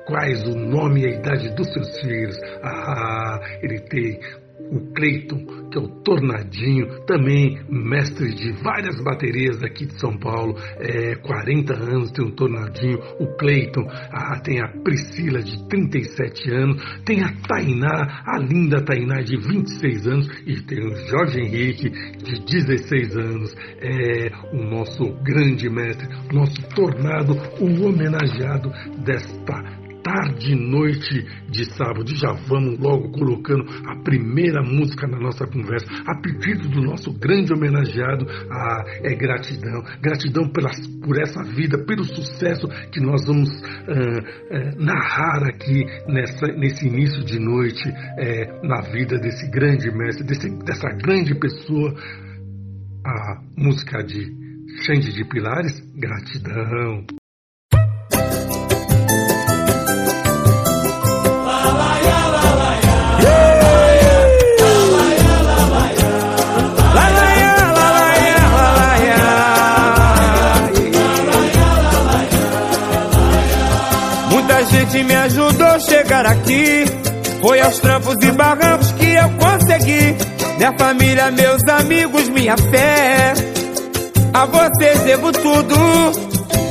quais 0.06 0.44
o 0.44 0.56
nome 0.56 1.02
e 1.02 1.08
a 1.08 1.16
idade 1.18 1.50
dos 1.56 1.68
seus 1.74 2.00
filhos. 2.00 2.38
Ah, 2.64 3.40
ele 3.62 3.80
tem 3.80 4.20
o 4.72 4.94
Cleiton, 4.94 5.70
que 5.70 5.78
é 5.78 5.82
o 5.82 5.88
Tornadinho, 6.04 7.06
também 7.06 7.60
mestre 7.70 8.34
de 8.34 8.52
várias 8.64 9.02
baterias 9.04 9.62
aqui 9.64 9.86
de 9.86 10.00
São 10.00 10.18
Paulo, 10.18 10.56
é, 10.78 11.16
40 11.16 11.74
anos 11.74 12.12
tem 12.12 12.26
o 12.26 12.32
Tornadinho, 12.32 13.00
o 13.20 13.28
Cleiton, 13.38 13.86
ah, 14.12 14.40
tem 14.44 14.62
a 14.62 14.68
Priscila 14.84 15.42
de 15.42 15.68
37 15.68 16.52
anos, 16.52 16.84
tem 17.06 17.24
a 17.24 17.32
Tainá, 17.48 18.24
a 18.26 18.38
linda 18.40 18.84
Tainá 18.84 19.22
de 19.22 19.38
26 19.38 20.08
anos. 20.08 20.28
E 20.46 20.62
tem 20.62 20.80
o 20.80 20.96
Jorge 21.08 21.40
Henrique 21.40 21.90
de 21.90 22.46
16 22.46 23.18
anos, 23.18 23.56
é 23.82 24.32
o 24.54 24.64
nosso 24.64 25.04
grande 25.24 25.70
mestre, 25.70 26.08
nosso 26.32 26.62
Tornado, 26.76 27.34
o 27.60 27.88
homenageado 27.88 28.72
desta 29.04 29.85
tarde 30.06 30.52
e 30.52 30.56
noite 30.56 31.26
de 31.50 31.66
sábado. 31.74 32.06
Já 32.16 32.32
vamos 32.48 32.78
logo 32.80 33.12
colocando 33.12 33.66
a 33.88 33.96
primeira 34.04 34.62
música 34.62 35.08
na 35.08 35.20
nossa 35.20 35.48
conversa, 35.48 35.88
a 36.06 36.22
pedido 36.22 36.70
do 36.70 36.82
nosso 36.82 37.12
grande 37.12 37.52
homenageado. 37.52 38.28
Ah, 38.52 38.84
é 39.02 39.16
gratidão. 39.16 39.82
Gratidão 40.00 40.48
pelas, 40.52 40.86
por 41.04 41.20
essa 41.20 41.44
vida, 41.44 41.84
pelo 41.86 42.04
sucesso 42.04 42.68
que 42.92 43.02
nós 43.02 43.26
vamos 43.26 43.50
ah, 43.50 43.94
ah, 44.52 44.76
narrar 44.78 45.48
aqui 45.48 45.84
nessa, 46.08 46.48
nesse 46.56 46.88
início 46.88 47.26
de 47.26 47.40
noite 47.40 47.90
eh, 48.20 48.60
na 48.62 48.82
vida 48.92 49.18
desse 49.18 49.50
grande 49.50 49.90
mestre, 49.92 50.24
desse, 50.24 50.50
dessa 50.64 50.90
grande 50.90 51.34
pessoa. 51.34 51.96
A 53.08 53.40
música 53.58 54.04
de 54.04 54.34
Xande 54.84 55.14
de 55.14 55.24
Pilares, 55.26 55.80
gratidão. 55.96 57.06
Gente 74.86 75.04
me 75.04 75.16
ajudou 75.16 75.68
a 75.68 75.80
chegar 75.80 76.26
aqui. 76.26 76.86
Foi 77.42 77.60
aos 77.60 77.80
trampos 77.80 78.16
e 78.22 78.32
barrancos 78.32 78.92
que 78.94 79.06
eu 79.06 79.30
consegui. 79.32 80.16
Minha 80.58 80.74
família, 80.78 81.32
meus 81.32 81.62
amigos, 81.70 82.30
minha 82.30 82.56
fé. 82.58 83.34
A 84.34 84.46
vocês 84.46 85.00
devo 85.02 85.32
tudo. 85.32 85.76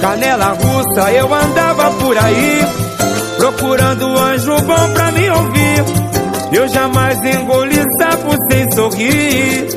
Canela 0.01 0.53
russa, 0.53 1.13
eu 1.13 1.33
andava 1.33 1.91
por 1.93 2.17
aí. 2.19 2.61
Procurando 3.37 4.19
anjo 4.19 4.57
bom 4.63 4.93
pra 4.95 5.13
me 5.13 5.31
ouvir. 5.31 5.85
Eu 6.53 6.69
jamais 6.69 7.19
engoli 7.19 7.83
sapo 7.99 8.37
sem 8.51 8.71
sorrir. 8.73 9.69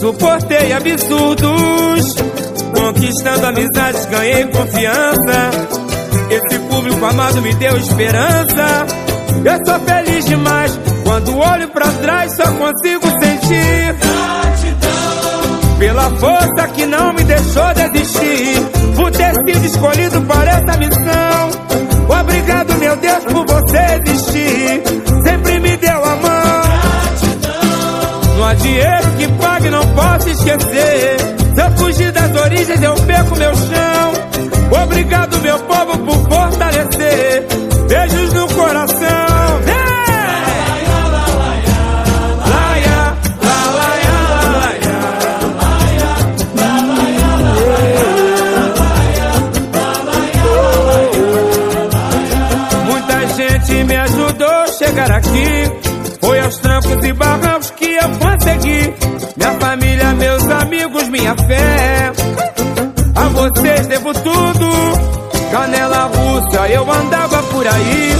Suportei 0.00 0.72
absurdos. 0.72 2.14
Conquistando 2.74 3.46
amizades, 3.46 4.04
ganhei 4.06 4.44
confiança. 4.46 5.65
Esse 6.30 6.58
público 6.68 7.04
amado 7.04 7.40
me 7.42 7.54
deu 7.54 7.76
esperança. 7.76 8.86
Eu 9.44 9.58
sou 9.64 9.80
feliz 9.80 10.24
demais 10.24 10.78
quando 11.04 11.38
olho 11.38 11.68
pra 11.68 11.86
trás 11.86 12.32
só 12.34 12.44
consigo 12.44 13.06
sentir 13.22 13.94
gratidão 13.94 15.16
pela 15.78 16.10
força 16.12 16.68
que 16.74 16.86
não 16.86 17.12
me 17.12 17.22
deixou 17.24 17.74
desistir, 17.74 18.60
por 18.96 19.10
ter 19.10 19.34
sido 19.34 19.66
escolhido 19.66 20.22
para 20.22 20.50
essa 20.50 20.78
missão. 20.78 22.20
Obrigado, 22.20 22.78
meu 22.78 22.96
Deus, 22.96 23.24
por 23.24 23.46
você 23.46 23.78
existir. 24.02 24.82
Sempre 25.24 25.60
me 25.60 25.76
deu 25.76 26.04
a 26.04 26.16
mão. 26.16 26.62
Gratidão. 27.20 28.36
Não 28.36 28.44
há 28.44 28.54
dinheiro 28.54 29.10
que 29.18 29.28
pague, 29.40 29.70
não 29.70 29.86
posso 29.88 30.28
esquecer. 30.30 31.16
Se 31.54 31.62
eu 31.62 31.70
fugir 31.76 32.12
das 32.12 32.34
origens, 32.40 32.82
eu 32.82 32.94
perco 32.94 33.36
meu 33.36 33.54
chão. 33.54 33.85
Obrigado, 34.96 35.38
meu 35.42 35.58
povo, 35.58 35.98
por 35.98 36.16
fortalecer. 36.26 37.46
Beijos 37.86 38.32
no 38.32 38.48
coração. 38.54 39.36
chegar 54.78 55.10
aqui. 55.10 56.18
Foi 56.20 56.40
aos 56.40 56.58
trancos 56.58 57.04
e 57.04 57.12
barrancos 57.12 57.70
que 57.72 57.84
eu 57.84 58.08
consegui. 58.18 58.94
Minha 59.36 59.52
família, 59.58 60.14
meus 60.14 60.44
amigos, 60.48 61.08
minha 61.08 61.34
fé. 61.34 62.45
Vocês 63.36 63.86
devo 63.86 64.14
tudo. 64.14 64.70
Canela 65.52 66.06
russa, 66.06 66.68
eu 66.68 66.90
andava 66.90 67.42
por 67.44 67.66
aí. 67.66 68.12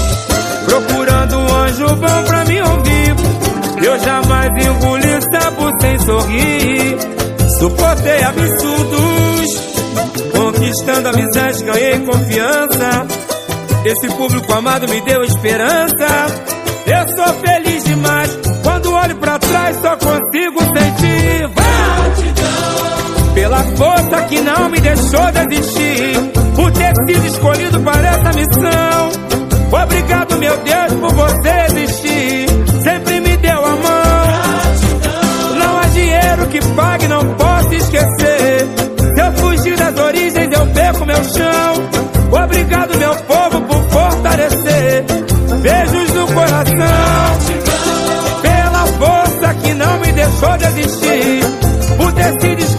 Procurando 0.67 1.39
um 1.39 1.55
anjo 1.55 1.87
bom 1.97 2.23
pra 2.27 2.45
me 2.45 2.63
ouvir. 2.63 3.17
Eu 3.83 3.99
jamais 3.99 4.51
engoli 4.67 5.19
sapo 5.33 5.71
sem 5.81 5.99
sorrir. 6.01 6.99
Suportei 7.59 8.23
absurdos. 8.25 9.67
Conquistando 10.37 11.09
amizade, 11.09 11.65
ganhei 11.65 11.99
confiança. 12.01 13.07
Esse 13.87 14.09
público 14.17 14.53
amado 14.53 14.87
me 14.87 15.01
deu 15.01 15.25
esperança. 15.25 16.27
Eu 16.87 17.17
sou 17.17 17.35
feliz 17.41 17.85
demais. 17.85 18.39
Quando 18.63 18.93
olho 18.93 19.17
pra 19.17 19.39
trás, 19.39 19.77
só 19.81 19.97
consigo 19.97 20.61
sentir 20.61 21.56
pela 23.47 23.63
força 23.77 24.23
que 24.25 24.41
não 24.41 24.69
me 24.69 24.81
deixou 24.81 25.31
desistir. 25.31 26.17
Por 26.57 26.73
ter 26.73 26.93
sido 27.07 27.27
escolhido 27.27 27.81
para 27.81 28.09
essa 28.09 28.33
missão. 28.33 29.83
Obrigado, 29.85 30.39
meu 30.39 30.57
Deus, 30.59 30.93
por 31.01 31.15
você 31.15 31.67
existir. 31.71 32.47
Sempre 32.83 33.21
me 33.21 33.37
deu 33.37 33.65
a 33.65 33.71
mão. 33.71 35.59
Não 35.61 35.79
há 35.79 35.87
dinheiro 35.93 36.47
que 36.49 36.61
pague, 36.75 37.07
não 37.07 37.25
posso 37.35 37.73
esquecer. 37.75 38.67
Se 39.15 39.21
eu 39.21 39.33
fugir 39.35 39.77
das 39.77 39.97
origens, 39.97 40.49
eu 40.51 40.67
perco 40.67 41.07
meu 41.07 41.25
chão. 41.25 42.45
Obrigado, 42.45 42.99
meu 42.99 43.15
povo, 43.15 43.61
por 43.61 43.83
fortalecer. 43.91 45.05
Beijos 45.63 46.15
no 46.15 46.27
coração. 46.33 47.37
Pela 48.43 48.87
força 48.99 49.55
que 49.63 49.75
não 49.75 50.01
me 50.01 50.13
deixou 50.13 50.59
desistir. 50.59 51.41
Por 51.97 52.13
ter 52.13 52.41
sido 52.41 52.76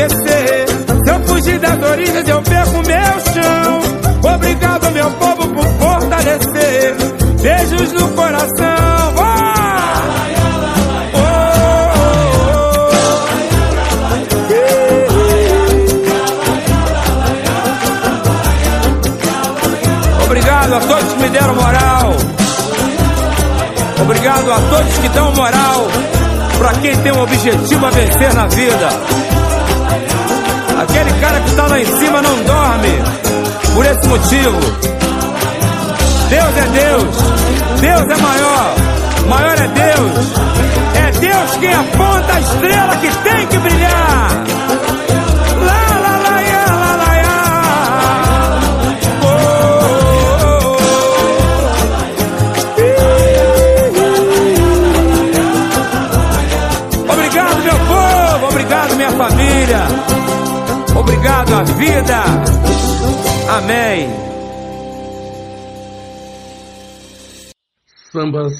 esquecer. 0.00 0.66
Se 1.04 1.10
eu 1.10 1.20
fugir 1.26 1.58
das 1.58 1.82
origens, 1.82 2.28
eu 2.28 2.42
perco 2.42 2.72
meu 2.72 3.20
chão. 3.32 4.34
Obrigado, 4.34 4.90
meu 4.92 5.10
povo, 5.12 5.48
por 5.48 5.64
fortalecer. 5.64 6.94
Beijos 7.42 7.92
no 7.92 8.08
coração. 8.10 9.10
Obrigado 20.24 20.74
a 20.74 20.80
todos 20.80 21.12
que 21.12 21.20
me 21.20 21.28
deram 21.30 21.54
moral. 21.54 22.16
Obrigado 24.02 24.52
a 24.52 24.60
todos 24.70 24.98
que 24.98 25.08
dão 25.10 25.32
moral 25.32 25.86
para 26.58 26.74
quem 26.74 26.96
tem 26.98 27.12
um 27.12 27.22
objetivo 27.22 27.86
a 27.86 27.90
vencer 27.90 28.34
na 28.34 28.46
vida. 28.46 29.39
Aquele 30.80 31.12
cara 31.20 31.40
que 31.40 31.50
está 31.50 31.66
lá 31.66 31.78
em 31.78 31.84
cima 31.84 32.22
não 32.22 32.42
dorme. 32.42 32.88
Por 33.74 33.84
esse 33.84 34.08
motivo. 34.08 34.60
Deus 36.30 36.56
é 36.56 36.66
Deus. 36.72 37.16
Deus 37.80 38.18
é 38.18 38.22
maior. 38.22 38.74
Maior 39.28 39.60
é 39.60 39.68
Deus. 39.68 40.32
É 40.94 41.10
Deus 41.18 41.56
quem 41.60 41.74
aponta 41.74 42.32
a 42.34 42.40
estrela 42.40 42.96
que 42.96 43.10
tem 43.28 43.46
que 43.48 43.58
brilhar. 43.58 44.50
família. 59.20 60.19
Obrigado 60.98 61.54
à 61.54 61.62
vida. 61.64 62.22
Amém. 63.48 64.08
Sambas 68.12 68.52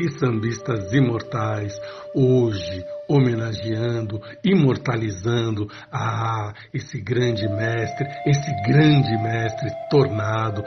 e 0.00 0.08
sambistas 0.18 0.92
imortais, 0.92 1.72
hoje 2.14 2.84
homenageando, 3.08 4.20
imortalizando 4.42 5.68
a 5.92 6.52
esse 6.72 7.00
grande 7.00 7.48
mestre, 7.48 8.06
esse 8.26 8.50
grande 8.66 9.16
mestre 9.22 9.70
tornado, 9.90 10.62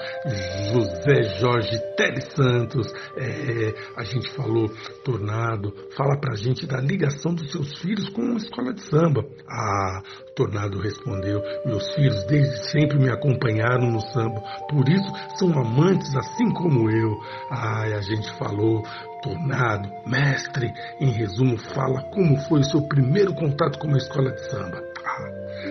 José 0.71 1.23
Jorge 1.39 1.77
Teles 1.95 2.27
Santos. 2.33 2.87
É, 3.17 3.73
a 3.95 4.03
gente 4.03 4.29
falou 4.35 4.67
tornado, 5.03 5.73
fala 5.95 6.19
pra 6.19 6.35
gente 6.35 6.65
da 6.65 6.79
ligação 6.79 7.33
dos 7.33 7.51
seus 7.51 7.77
filhos 7.79 8.09
com 8.09 8.21
uma 8.21 8.37
escola 8.37 8.73
de 8.73 8.81
samba. 8.81 9.25
Ah, 9.49 10.01
Tornado 10.37 10.79
respondeu: 10.79 11.41
Meus 11.65 11.95
filhos 11.95 12.23
desde 12.25 12.69
sempre 12.71 12.99
me 12.99 13.09
acompanharam 13.09 13.91
no 13.91 13.99
samba, 13.99 14.39
por 14.69 14.87
isso 14.87 15.11
são 15.37 15.51
amantes 15.59 16.15
assim 16.15 16.53
como 16.53 16.91
eu. 16.91 17.17
Ai, 17.49 17.93
a 17.93 18.01
gente 18.01 18.31
falou 18.37 18.83
Tornado, 19.23 19.89
mestre, 20.05 20.71
em 21.01 21.09
resumo, 21.09 21.57
fala 21.57 22.03
como 22.27 22.37
foi 22.41 22.59
o 22.59 22.63
seu 22.63 22.81
primeiro 22.81 23.33
contato 23.33 23.79
com 23.79 23.87
uma 23.87 23.97
escola 23.97 24.31
de 24.31 24.49
samba. 24.49 24.83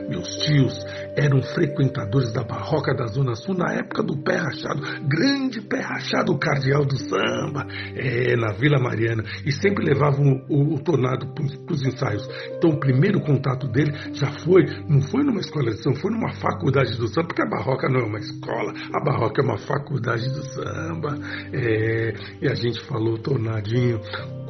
Meus 0.08 0.28
tios 0.36 0.84
eram 1.16 1.42
frequentadores 1.42 2.32
da 2.32 2.42
barroca 2.42 2.94
da 2.94 3.06
Zona 3.06 3.34
Sul 3.34 3.54
na 3.54 3.72
época 3.74 4.02
do 4.02 4.16
pé 4.22 4.36
rachado, 4.36 4.80
grande 5.06 5.60
pé 5.60 5.80
rachado 5.80 6.36
cardeal 6.38 6.84
do 6.84 6.98
samba, 6.98 7.66
é, 7.94 8.36
na 8.36 8.52
Vila 8.52 8.78
Mariana, 8.78 9.22
e 9.44 9.52
sempre 9.52 9.84
levavam 9.84 10.44
o, 10.48 10.74
o 10.74 10.82
tornado 10.82 11.26
para 11.34 11.74
os 11.74 11.86
ensaios. 11.86 12.26
Então 12.56 12.70
o 12.70 12.80
primeiro 12.80 13.20
contato 13.20 13.68
dele 13.68 13.92
já 14.12 14.30
foi, 14.44 14.64
não 14.88 15.00
foi 15.02 15.22
numa 15.24 15.40
escola 15.40 15.70
de 15.70 15.82
samba, 15.82 16.00
foi 16.00 16.10
numa 16.10 16.32
faculdade 16.34 16.96
do 16.96 17.08
samba, 17.08 17.28
porque 17.28 17.42
a 17.42 17.48
barroca 17.48 17.88
não 17.88 18.00
é 18.00 18.04
uma 18.04 18.18
escola, 18.18 18.72
a 18.92 19.04
barroca 19.04 19.42
é 19.42 19.44
uma 19.44 19.58
faculdade 19.58 20.28
do 20.28 20.42
samba. 20.42 21.18
É, 21.52 22.14
e 22.40 22.48
a 22.48 22.54
gente 22.54 22.80
falou, 22.86 23.18
Tornadinho, 23.18 24.00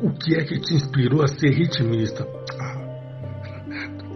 o 0.03 0.11
que 0.13 0.35
é 0.35 0.45
que 0.45 0.61
te 0.61 0.75
inspirou 0.75 1.23
a 1.23 1.29
ser 1.29 1.51
ritmista? 1.51 2.36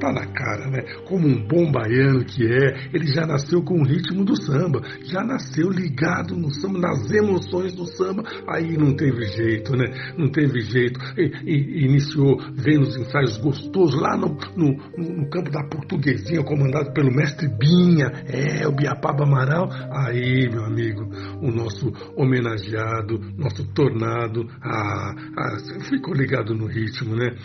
Tá 0.01 0.11
na 0.11 0.27
cara, 0.27 0.71
né? 0.71 0.81
Como 1.07 1.29
um 1.29 1.47
bom 1.47 1.71
baiano 1.71 2.25
que 2.25 2.47
é, 2.47 2.89
ele 2.91 3.07
já 3.07 3.27
nasceu 3.27 3.63
com 3.63 3.75
o 3.75 3.85
ritmo 3.85 4.25
do 4.25 4.35
samba, 4.35 4.81
já 5.05 5.23
nasceu 5.23 5.69
ligado 5.69 6.35
no 6.35 6.51
samba, 6.51 6.79
nas 6.79 7.11
emoções 7.11 7.75
do 7.75 7.85
samba, 7.85 8.23
aí 8.49 8.79
não 8.79 8.97
teve 8.97 9.27
jeito, 9.27 9.77
né? 9.77 9.85
Não 10.17 10.31
teve 10.31 10.63
jeito. 10.63 10.99
E, 11.19 11.31
e, 11.45 11.85
iniciou 11.85 12.39
vendo 12.55 12.85
os 12.85 12.97
ensaios 12.97 13.37
gostosos 13.37 14.01
lá 14.01 14.17
no, 14.17 14.29
no, 14.57 14.73
no, 14.97 15.29
campo 15.29 15.51
da 15.51 15.63
Portuguesinha, 15.65 16.43
comandado 16.45 16.95
pelo 16.95 17.15
mestre 17.15 17.47
Binha, 17.49 18.07
é, 18.27 18.67
o 18.67 18.73
Biapaba 18.73 19.25
Amaral. 19.25 19.69
Aí, 19.93 20.49
meu 20.51 20.65
amigo, 20.65 21.11
o 21.43 21.51
nosso 21.51 21.93
homenageado, 22.17 23.21
nosso 23.37 23.67
tornado, 23.75 24.49
ah, 24.63 25.15
ah, 25.37 25.81
ficou 25.91 26.15
ligado 26.15 26.55
no 26.55 26.67
ritmo, 26.67 27.15
né? 27.15 27.37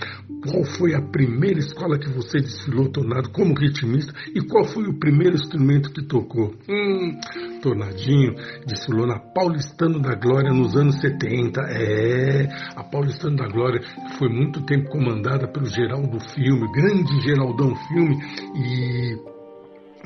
Qual 0.50 0.64
foi 0.78 0.94
a 0.94 1.02
primeira 1.02 1.60
escola 1.60 2.00
que 2.00 2.10
você 2.10 2.45
desfilou 2.46 2.90
Tornado 2.90 3.30
como 3.32 3.58
ritmista 3.58 4.14
e 4.34 4.42
qual 4.48 4.64
foi 4.66 4.84
o 4.88 4.98
primeiro 5.00 5.36
instrumento 5.36 5.92
que 5.92 6.04
tocou? 6.04 6.54
Hum, 6.70 7.20
Tornadinho 7.62 8.36
desfilou 8.66 9.08
na 9.08 9.20
Paulistano 9.20 10.00
da 10.00 10.16
Glória 10.16 10.52
nos 10.52 10.76
anos 10.76 11.00
70. 11.02 11.62
É, 11.62 12.48
a 12.76 12.84
Paulistano 12.84 13.36
da 13.36 13.48
Glória 13.48 13.82
foi 14.18 14.30
muito 14.30 14.62
tempo 14.66 14.90
comandada 14.90 15.48
pelo 15.48 15.66
Geraldo 15.66 16.20
Filme, 16.34 16.72
grande 16.72 17.22
Geraldão 17.22 17.76
Filme 17.88 18.18
e 18.56 19.36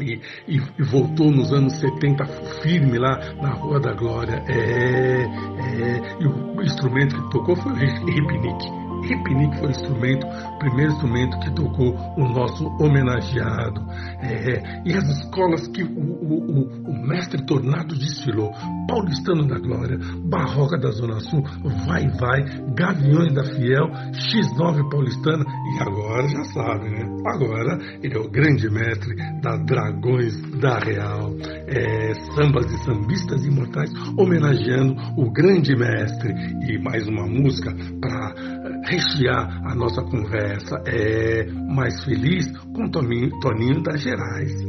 e, 0.02 0.22
e, 0.48 0.62
e, 0.78 0.84
voltou 0.84 1.30
nos 1.30 1.52
anos 1.52 1.78
70 1.78 2.26
firme 2.62 2.98
lá 2.98 3.20
na 3.42 3.50
Rua 3.50 3.82
da 3.82 3.94
Glória. 3.94 4.42
É, 4.48 5.24
é, 5.24 6.18
e 6.22 6.26
o 6.26 6.62
instrumento 6.62 7.16
que 7.16 7.32
tocou 7.32 7.56
foi 7.58 7.74
o 7.74 7.76
Ripnick. 7.76 8.89
Ripnick 9.02 9.58
foi 9.58 9.68
o 9.68 9.72
instrumento, 9.72 10.28
o 10.28 10.60
primeiro 10.60 10.91
instrumento 10.91 11.39
que 11.39 11.52
tocou 11.56 11.95
o 12.18 12.28
nosso 12.30 12.66
homenageado. 12.80 13.82
É, 14.22 14.82
e 14.86 14.93
as 14.93 15.08
escolas 15.10 15.68
que 15.70 15.84
o, 15.84 15.88
o, 15.88 16.34
o, 16.34 16.91
o, 16.91 17.08
mestre 17.08 17.43
Tornado 17.45 17.95
desfilou: 17.95 18.52
Paulistano 18.88 19.47
da 19.47 19.58
Glória, 19.60 19.97
Barroca 20.26 20.78
da 20.78 20.91
Zona 20.91 21.20
Sul, 21.20 21.43
Vai 21.88 22.08
Vai, 22.20 22.43
Gaviões 22.76 23.34
da 23.34 23.43
Fiel, 23.43 23.88
X9 24.12 24.89
Paulistana, 24.89 25.43
e 25.43 25.82
agora 25.82 26.28
já 26.28 26.43
sabe, 26.45 26.89
né? 26.89 27.06
Agora 27.26 27.78
ele 28.02 28.16
é 28.16 28.20
o 28.20 28.30
grande 28.30 28.70
mestre 28.70 29.16
da 29.41 29.58
Dragões 29.58 30.39
da 30.60 30.80
Real. 30.80 31.32
É, 31.68 32.14
sambas 32.36 32.66
e 32.72 32.78
sambistas 32.84 33.45
imortais 33.45 33.91
homenageando 34.18 34.95
o 35.18 35.32
grande 35.32 35.76
mestre. 35.76 36.34
E 36.68 36.78
mais 36.80 37.08
uma 37.08 37.26
música 37.26 37.72
para 38.02 38.59
rechear 38.86 39.61
a 39.65 39.75
nossa 39.75 40.01
conversa 40.01 40.82
é 40.88 41.45
mais 41.51 42.03
feliz 42.03 42.51
com 42.73 42.89
Toninho, 42.89 43.30
Toninho 43.39 43.82
das 43.84 44.01
Gerais. 44.01 44.68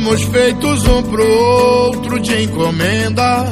Somos 0.00 0.22
feitos 0.22 0.86
um 0.86 1.02
pro 1.02 1.26
outro 1.26 2.18
de 2.20 2.44
encomenda, 2.44 3.44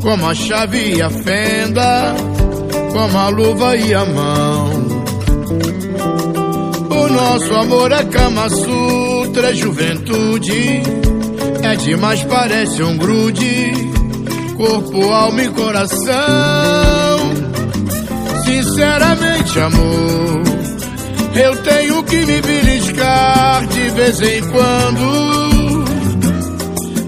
como 0.00 0.26
a 0.26 0.34
chave 0.34 0.94
e 0.94 1.02
a 1.02 1.10
fenda, 1.10 2.14
como 2.92 3.18
a 3.18 3.28
luva 3.28 3.76
e 3.76 3.92
a 3.92 4.04
mão. 4.06 4.70
O 6.88 7.08
nosso 7.08 7.54
amor 7.54 7.92
é 7.92 8.02
Kama 8.04 8.48
Sutra, 8.48 9.50
é 9.50 9.54
juventude, 9.54 10.82
é 11.62 11.76
demais, 11.76 12.22
parece 12.24 12.82
um 12.82 12.96
grude, 12.96 13.72
corpo, 14.56 15.12
alma 15.12 15.42
e 15.42 15.48
coração. 15.50 16.06
Sinceramente, 18.46 19.60
amor, 19.60 20.42
eu 21.34 21.56
tenho 21.62 22.02
que 22.02 22.16
me 22.24 22.40
beliscar 22.40 23.66
de 23.66 23.90
vez 23.90 24.22
em 24.22 24.40
quando 24.50 25.55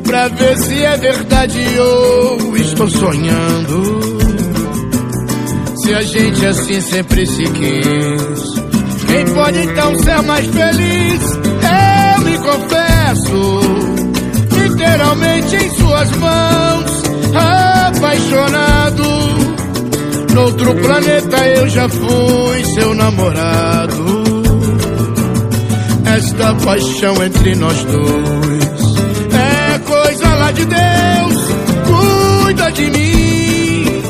pra 0.09 0.27
ver 0.29 0.57
se 0.57 0.83
é 0.83 0.97
verdade 0.97 1.61
ou 1.79 2.57
estou 2.57 2.89
sonhando. 2.89 4.01
Se 5.83 5.95
a 5.95 6.03
gente 6.03 6.47
assim 6.47 6.81
sempre 6.81 7.27
se 7.27 7.43
quis, 7.45 8.43
quem 9.07 9.35
pode 9.35 9.59
então 9.59 9.99
ser 9.99 10.23
mais 10.23 10.47
feliz? 10.47 11.23
Eu 12.15 12.21
me 12.23 12.39
confesso, 12.39 13.61
literalmente 14.63 15.57
em 15.57 15.71
suas 15.77 16.11
mãos, 16.13 17.03
apaixonado. 17.87 19.05
Noutro 20.35 20.75
planeta 20.75 21.47
eu 21.49 21.69
já 21.69 21.87
fui 21.89 22.65
seu 22.75 22.95
namorado. 22.95 24.25
Esta 26.17 26.55
paixão 26.55 27.23
entre 27.23 27.55
nós 27.57 27.85
dois 27.85 28.88
de 30.53 30.65
Deus, 30.65 31.37
cuida 31.87 32.73
de 32.73 32.91
mim, 32.91 34.03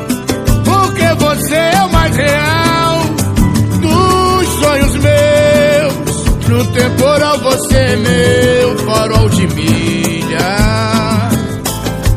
porque 0.65 1.15
você 1.25 1.55
é 1.55 1.83
o 1.85 1.93
mais 1.93 2.17
real 2.17 3.01
dos 3.81 4.49
sonhos 4.61 4.95
meus. 4.97 6.49
No 6.49 6.65
temporal 6.67 7.39
você 7.39 7.77
é 7.77 7.97
meu 7.97 8.79
farol 8.79 9.29
de 9.31 9.47
milha. 9.49 11.29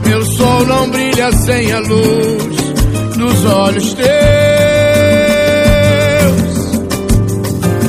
Meu 0.06 0.24
sol 0.26 0.66
não 0.68 0.90
brilha 0.90 1.32
sem 1.32 1.72
a 1.72 1.80
luz 1.80 2.56
dos 3.18 3.46
olhos 3.46 3.94
teus. 3.94 4.12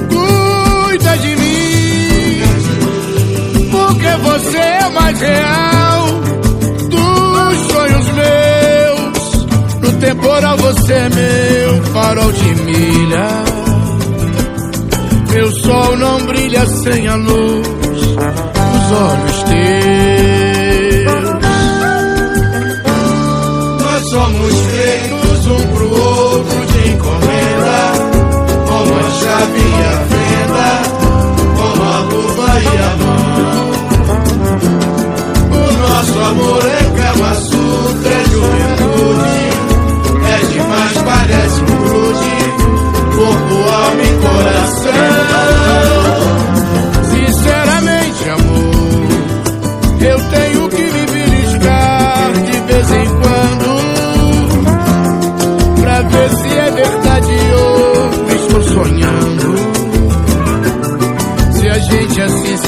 Cuida 0.09 1.19
de 1.19 1.37
mim, 1.37 2.43
porque 3.71 4.17
você 4.23 4.57
é 4.57 4.87
o 4.87 4.93
mais 4.95 5.21
real 5.21 5.82
temporal 10.03 10.57
você 10.57 10.93
é 10.95 11.09
meu 11.09 11.83
farol 11.93 12.33
de 12.33 12.55
milha. 12.65 13.29
Meu 15.33 15.53
sol 15.53 15.97
não 15.97 16.27
brilha 16.27 16.67
sem 16.67 17.07
a 17.07 17.15
luz 17.15 17.69
dos 17.69 18.93
olhos 18.99 19.43
teus. 19.45 19.63
Nós 23.81 24.03
somos 24.11 24.55
feitos 24.73 25.47
um 25.47 25.67
pro 25.73 25.89
outro 25.89 26.67
de 26.67 26.89
encomenda, 26.91 27.93
como 28.67 28.93
a 28.99 29.11
chave 29.21 29.61
e 29.61 29.83
a 29.85 29.97
fenda, 30.11 30.71
como 31.57 31.83
a 31.83 32.01
luva 32.01 32.51
e 32.61 32.77
a 32.77 32.93
mão. 33.05 33.71
O 35.53 35.73
nosso 35.79 36.19
amor 36.19 36.63
é 36.67 36.92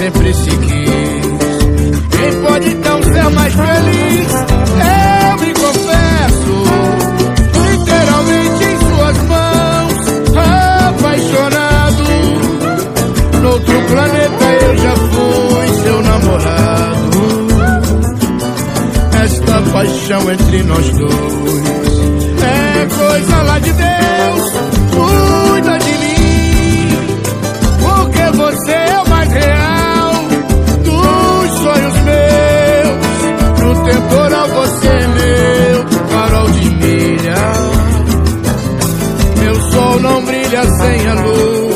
sempre 0.05 0.35
se 0.35 0.51
quis, 0.51 1.27
quem 2.11 2.43
pode 2.43 2.69
então 2.69 3.03
ser 3.05 3.31
mais 3.31 3.55
feliz? 3.55 4.33
Eu 4.83 5.39
me 5.39 5.55
confesso 5.55 6.65
apaixonado. 10.89 12.05
Noutro 13.41 13.83
planeta 13.83 14.45
eu 14.63 14.77
já 14.77 14.95
fui 14.95 15.69
seu 15.83 16.03
namorado. 16.03 17.21
Esta 19.25 19.63
paixão 19.73 20.31
entre 20.31 20.63
nós 20.65 20.91
dois 20.99 21.44
sem 40.79 41.09
a 41.09 41.15
luz 41.15 41.75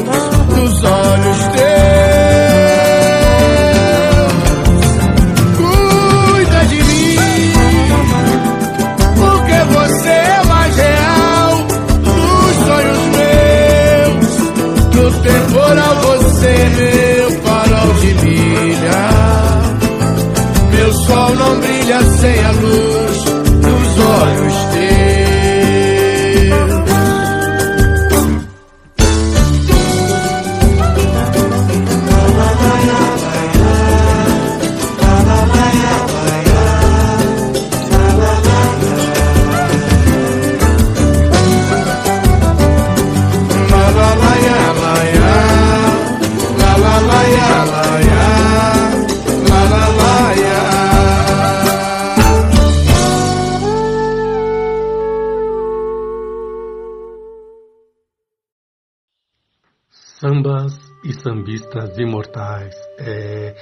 dos 0.55 0.85
olhos 0.85 1.39
teus. 1.49 1.69
Cuida 5.57 6.61
de 6.67 6.83
mim, 6.85 7.17
porque 9.17 9.59
você 9.75 10.09
é 10.09 10.43
mais 10.47 10.77
real 10.77 11.67
dos 12.05 12.55
sonhos 12.67 13.03
meus. 13.17 14.39
No 14.95 15.07
temporal 15.23 15.95
você 16.03 16.47
é 16.47 16.69
meu 16.77 17.31
farol 17.43 17.93
de 17.95 18.15
milha. 18.25 19.03
meu 20.73 20.93
sol 20.93 21.35
não 21.35 21.61
brilha 21.61 22.01
sem 22.21 22.38
imortais, 62.03 62.75
é, 62.99 63.55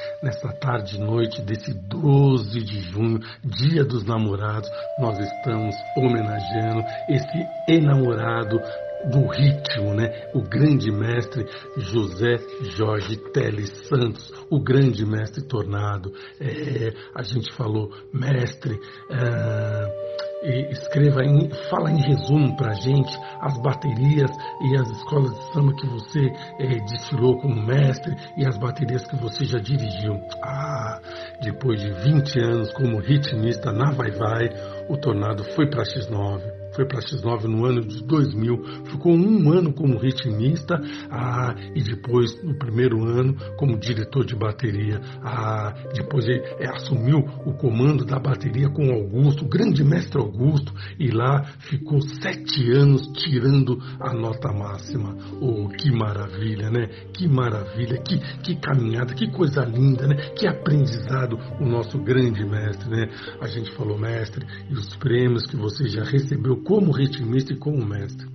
tarde 0.60 0.96
e 0.96 1.00
noite 1.00 1.42
desse 1.42 1.72
12 1.74 2.60
de 2.62 2.80
junho, 2.80 3.20
Dia 3.44 3.84
dos 3.84 4.04
Namorados, 4.04 4.68
nós 4.98 5.18
estamos 5.18 5.74
homenageando 5.96 6.82
esse 7.08 7.46
enamorado 7.68 8.58
do 9.04 9.26
ritmo, 9.28 9.94
né? 9.94 10.30
O 10.34 10.42
grande 10.42 10.90
mestre 10.90 11.46
José 11.76 12.36
Jorge 12.76 13.16
Teles 13.32 13.70
Santos, 13.88 14.32
o 14.50 14.60
grande 14.60 15.04
mestre 15.04 15.42
tornado. 15.46 16.12
É, 16.40 16.92
a 17.14 17.22
gente 17.22 17.52
falou 17.54 17.90
mestre. 18.12 18.78
E 19.10 19.65
escreva 20.70 21.24
em, 21.24 21.50
fala 21.68 21.90
em 21.90 22.00
resumo 22.00 22.56
para 22.56 22.70
a 22.70 22.74
gente 22.74 23.16
as 23.40 23.58
baterias 23.60 24.30
e 24.60 24.76
as 24.76 24.88
escolas 24.90 25.32
de 25.34 25.52
samba 25.52 25.72
que 25.74 25.86
você 25.86 26.32
é, 26.58 26.78
desfilou 26.84 27.38
como 27.38 27.62
mestre 27.62 28.16
e 28.36 28.46
as 28.46 28.56
baterias 28.56 29.06
que 29.06 29.16
você 29.16 29.44
já 29.44 29.58
dirigiu. 29.58 30.20
Ah, 30.42 31.00
depois 31.40 31.80
de 31.80 31.90
20 31.90 32.40
anos 32.40 32.72
como 32.72 32.98
ritmista 32.98 33.72
na 33.72 33.90
Vai 33.92 34.10
Vai, 34.10 34.48
o 34.88 34.96
Tornado 34.96 35.44
foi 35.54 35.68
para 35.68 35.82
X9 35.82 36.55
foi 36.76 36.84
para 36.84 37.00
X9 37.00 37.44
no 37.44 37.64
ano 37.64 37.80
de 37.80 38.04
2000, 38.04 38.62
ficou 38.84 39.12
um 39.12 39.50
ano 39.50 39.72
como 39.72 39.98
ritmista 39.98 40.78
ah, 41.10 41.54
e 41.74 41.82
depois, 41.82 42.40
no 42.44 42.54
primeiro 42.58 43.02
ano, 43.02 43.34
como 43.56 43.78
diretor 43.78 44.26
de 44.26 44.36
bateria. 44.36 45.00
Ah, 45.22 45.72
depois 45.94 46.26
ele 46.26 46.42
é, 46.58 46.68
assumiu 46.68 47.18
o 47.46 47.54
comando 47.54 48.04
da 48.04 48.18
bateria 48.18 48.68
com 48.68 48.90
Augusto, 48.92 49.44
o 49.44 49.48
grande 49.48 49.82
mestre 49.82 50.20
Augusto, 50.20 50.72
e 50.98 51.10
lá 51.10 51.44
ficou 51.60 52.00
sete 52.02 52.70
anos 52.72 53.06
tirando 53.14 53.78
a 53.98 54.12
nota 54.12 54.52
máxima. 54.52 55.16
Oh, 55.40 55.68
que 55.68 55.90
maravilha, 55.90 56.70
né? 56.70 56.88
Que 57.14 57.26
maravilha, 57.26 57.96
que, 58.02 58.18
que 58.42 58.56
caminhada, 58.56 59.14
que 59.14 59.30
coisa 59.30 59.64
linda, 59.64 60.06
né? 60.06 60.16
Que 60.36 60.46
aprendizado 60.46 61.38
o 61.58 61.64
nosso 61.64 61.98
grande 61.98 62.44
mestre, 62.44 62.90
né? 62.90 63.08
A 63.40 63.46
gente 63.46 63.74
falou, 63.74 63.98
mestre, 63.98 64.46
e 64.68 64.74
os 64.74 64.94
prêmios 64.96 65.46
que 65.46 65.56
você 65.56 65.88
já 65.88 66.04
recebeu 66.04 66.56
como 66.66 66.90
ritmista 66.90 67.52
e 67.52 67.56
como 67.56 67.86
mestre. 67.86 68.26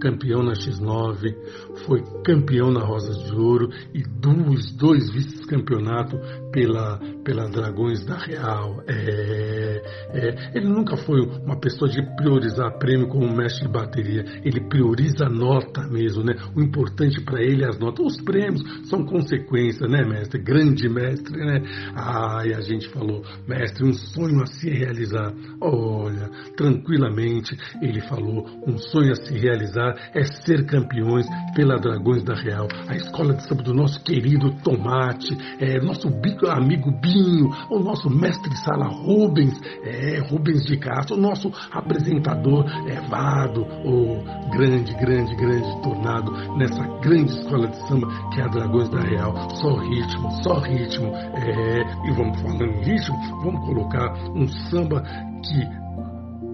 Campeão 0.00 0.42
na 0.42 0.54
X9, 0.54 1.36
foi 1.84 2.02
campeão 2.24 2.70
na 2.70 2.80
Rosas 2.80 3.22
de 3.24 3.34
Ouro 3.34 3.68
e 3.92 4.02
dois, 4.02 4.72
dois 4.72 5.10
vice-campeonatos 5.10 6.18
pela, 6.52 6.98
pela 7.24 7.48
Dragões 7.48 8.04
da 8.04 8.16
Real. 8.16 8.82
É, 8.88 9.82
é, 10.12 10.50
ele 10.54 10.68
nunca 10.68 10.96
foi 10.96 11.20
uma 11.20 11.58
pessoa 11.58 11.90
de 11.90 12.02
priorizar 12.16 12.78
prêmio 12.78 13.08
como 13.08 13.34
mestre 13.34 13.66
de 13.66 13.72
bateria. 13.72 14.24
Ele 14.44 14.60
prioriza 14.68 15.26
a 15.26 15.28
nota 15.28 15.86
mesmo, 15.88 16.24
né? 16.24 16.34
O 16.54 16.60
importante 16.60 17.20
para 17.22 17.42
ele 17.42 17.64
é 17.64 17.68
as 17.68 17.78
notas. 17.78 18.06
Os 18.06 18.22
prêmios 18.22 18.62
são 18.88 19.04
consequência, 19.04 19.86
né, 19.86 20.04
mestre? 20.04 20.40
Grande 20.42 20.88
mestre, 20.88 21.36
né? 21.36 21.62
Ah, 21.94 22.42
e 22.46 22.54
a 22.54 22.60
gente 22.60 22.88
falou, 22.90 23.22
mestre, 23.46 23.86
um 23.86 23.92
sonho 23.92 24.42
a 24.42 24.46
se 24.46 24.68
realizar. 24.68 25.32
Olha, 25.60 26.30
tranquilamente, 26.56 27.56
ele 27.82 28.00
falou, 28.00 28.46
um 28.66 28.78
sonho 28.78 29.12
a 29.12 29.16
se 29.16 29.36
realizar 29.38 29.94
é 30.14 30.24
ser 30.24 30.66
campeões 30.66 31.26
pela 31.54 31.76
Dragões 31.76 32.22
da 32.24 32.34
Real, 32.34 32.68
a 32.88 32.96
escola 32.96 33.34
de 33.34 33.46
samba 33.46 33.62
do 33.62 33.74
nosso 33.74 34.02
querido 34.02 34.50
Tomate, 34.62 35.36
é, 35.58 35.80
nosso 35.80 36.08
amigo 36.48 36.90
Binho, 36.90 37.50
o 37.68 37.78
nosso 37.78 38.08
mestre 38.08 38.54
sala 38.58 38.86
Rubens, 38.86 39.60
é, 39.82 40.18
Rubens 40.20 40.64
de 40.64 40.76
Castro, 40.76 41.16
o 41.16 41.20
nosso 41.20 41.52
apresentador 41.72 42.64
é, 42.86 43.00
Vado, 43.08 43.62
o 43.84 44.22
grande, 44.50 44.94
grande, 44.94 45.34
grande 45.34 45.82
tornado 45.82 46.30
nessa 46.56 46.82
grande 47.00 47.32
escola 47.32 47.68
de 47.68 47.88
samba 47.88 48.08
que 48.32 48.40
é 48.40 48.44
a 48.44 48.48
Dragões 48.48 48.88
da 48.90 49.00
Real. 49.00 49.50
Só 49.56 49.76
ritmo, 49.76 50.30
só 50.42 50.58
ritmo. 50.60 51.12
É, 51.14 51.80
e 52.06 52.12
vamos 52.12 52.40
falando 52.40 52.64
em 52.64 52.84
ritmo, 52.84 53.16
vamos 53.42 53.66
colocar 53.66 54.12
um 54.34 54.46
samba 54.70 55.02
que 55.02 55.80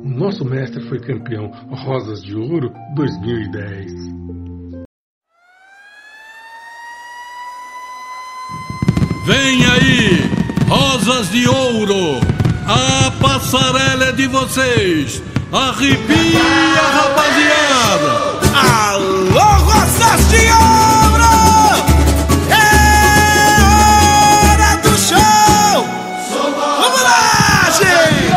o 0.07 0.09
nosso 0.09 0.45
mestre 0.45 0.81
foi 0.89 1.01
campeão 1.01 1.51
Rosas 1.69 2.23
de 2.23 2.37
Ouro 2.37 2.73
2010. 2.95 4.26
Vem 9.27 9.67
aí, 9.67 10.31
Rosas 10.69 11.31
de 11.31 11.49
Ouro, 11.49 12.21
a 12.65 13.11
passarela 13.21 14.05
é 14.05 14.13
de 14.13 14.29
vocês. 14.29 15.21
Arrepia, 15.53 16.39
rapaziada! 16.95 18.39
Alô, 18.55 19.41
Rosas 19.65 20.29
de 20.29 20.47
Ouro! 20.47 21.35
É 22.53 22.71
hora 24.45 24.77
do 24.77 24.97
show! 24.97 25.89
Vamos 26.81 27.03
lá, 27.03 27.69
gente! 27.81 28.31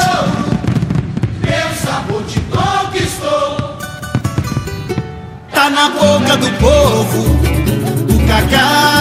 Meu 1.43 1.69
sabor 1.85 2.23
te 2.23 2.39
conquistou. 2.49 3.77
Tá 5.53 5.69
na 5.69 5.89
boca 5.91 6.35
do 6.35 6.49
povo, 6.57 7.39
o 8.11 8.27
cacau 8.27 8.98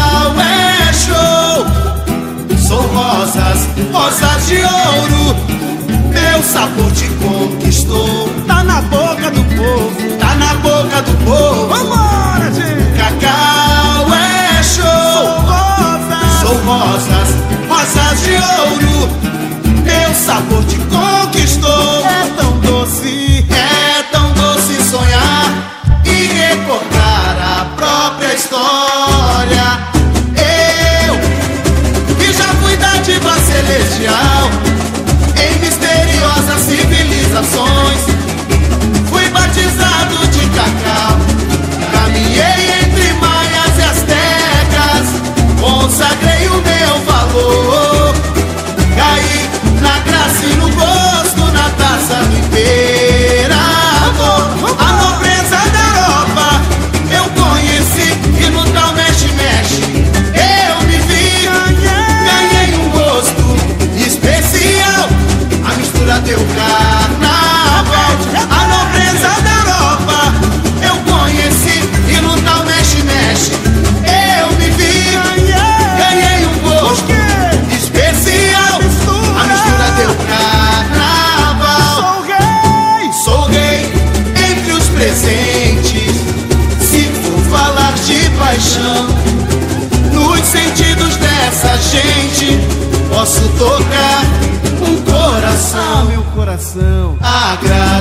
rosas, 3.92 4.46
de 4.46 4.56
ouro. 4.56 5.36
Meu 6.12 6.42
sabor 6.42 6.90
te 6.92 7.08
conquistou. 7.22 8.28
Tá 8.46 8.64
na 8.64 8.80
boca 8.82 9.30
do 9.30 9.44
povo, 9.44 10.16
tá 10.18 10.34
na 10.34 10.54
boca 10.54 11.02
do 11.02 11.24
povo. 11.24 11.68
Vambora, 11.68 12.52
gente! 12.52 12.96
Cacau 12.96 14.14
é 14.14 14.62
show. 14.62 14.84
Sou 15.12 15.40
rosas, 15.40 16.40
sou 16.40 16.56
rosas, 16.64 17.28
rosas 17.68 18.22
de 18.22 18.32
ouro. 18.32 19.08
Meu 19.84 20.14
sabor 20.14 20.64
te 20.64 20.76
conquistou. 20.76 21.17
Celestial 33.68 34.50
em 35.36 35.58
misteriosas 35.58 36.60
civilizações. 36.62 38.00
Fui 39.10 39.28
batizado 39.28 40.26
de 40.28 40.46
cacau, 40.48 41.18
caminhei 41.92 42.80
entre 42.82 43.12
maias 43.14 43.78
e 43.78 43.82
astecas, 43.82 45.06
consagrei 45.60 46.48
o 46.48 46.62
meu 46.62 47.04
valor. 47.04 48.14
Caí 48.96 49.50
na 49.82 49.98
graça 50.00 50.44
e 50.46 50.54
no 50.56 50.68
gosto, 50.70 51.52
na 51.52 51.68
taça 51.70 52.24
do 52.24 52.38
imperador. 52.38 52.97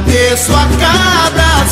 Agradeço 0.07 0.53
a 0.53 0.65
cada 0.79 1.67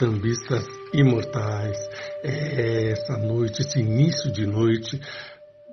sambistas 0.00 0.64
imortais. 0.94 1.76
É 2.24 2.90
essa 2.92 3.18
noite, 3.18 3.60
esse 3.60 3.78
início 3.78 4.32
de 4.32 4.46
noite 4.46 4.98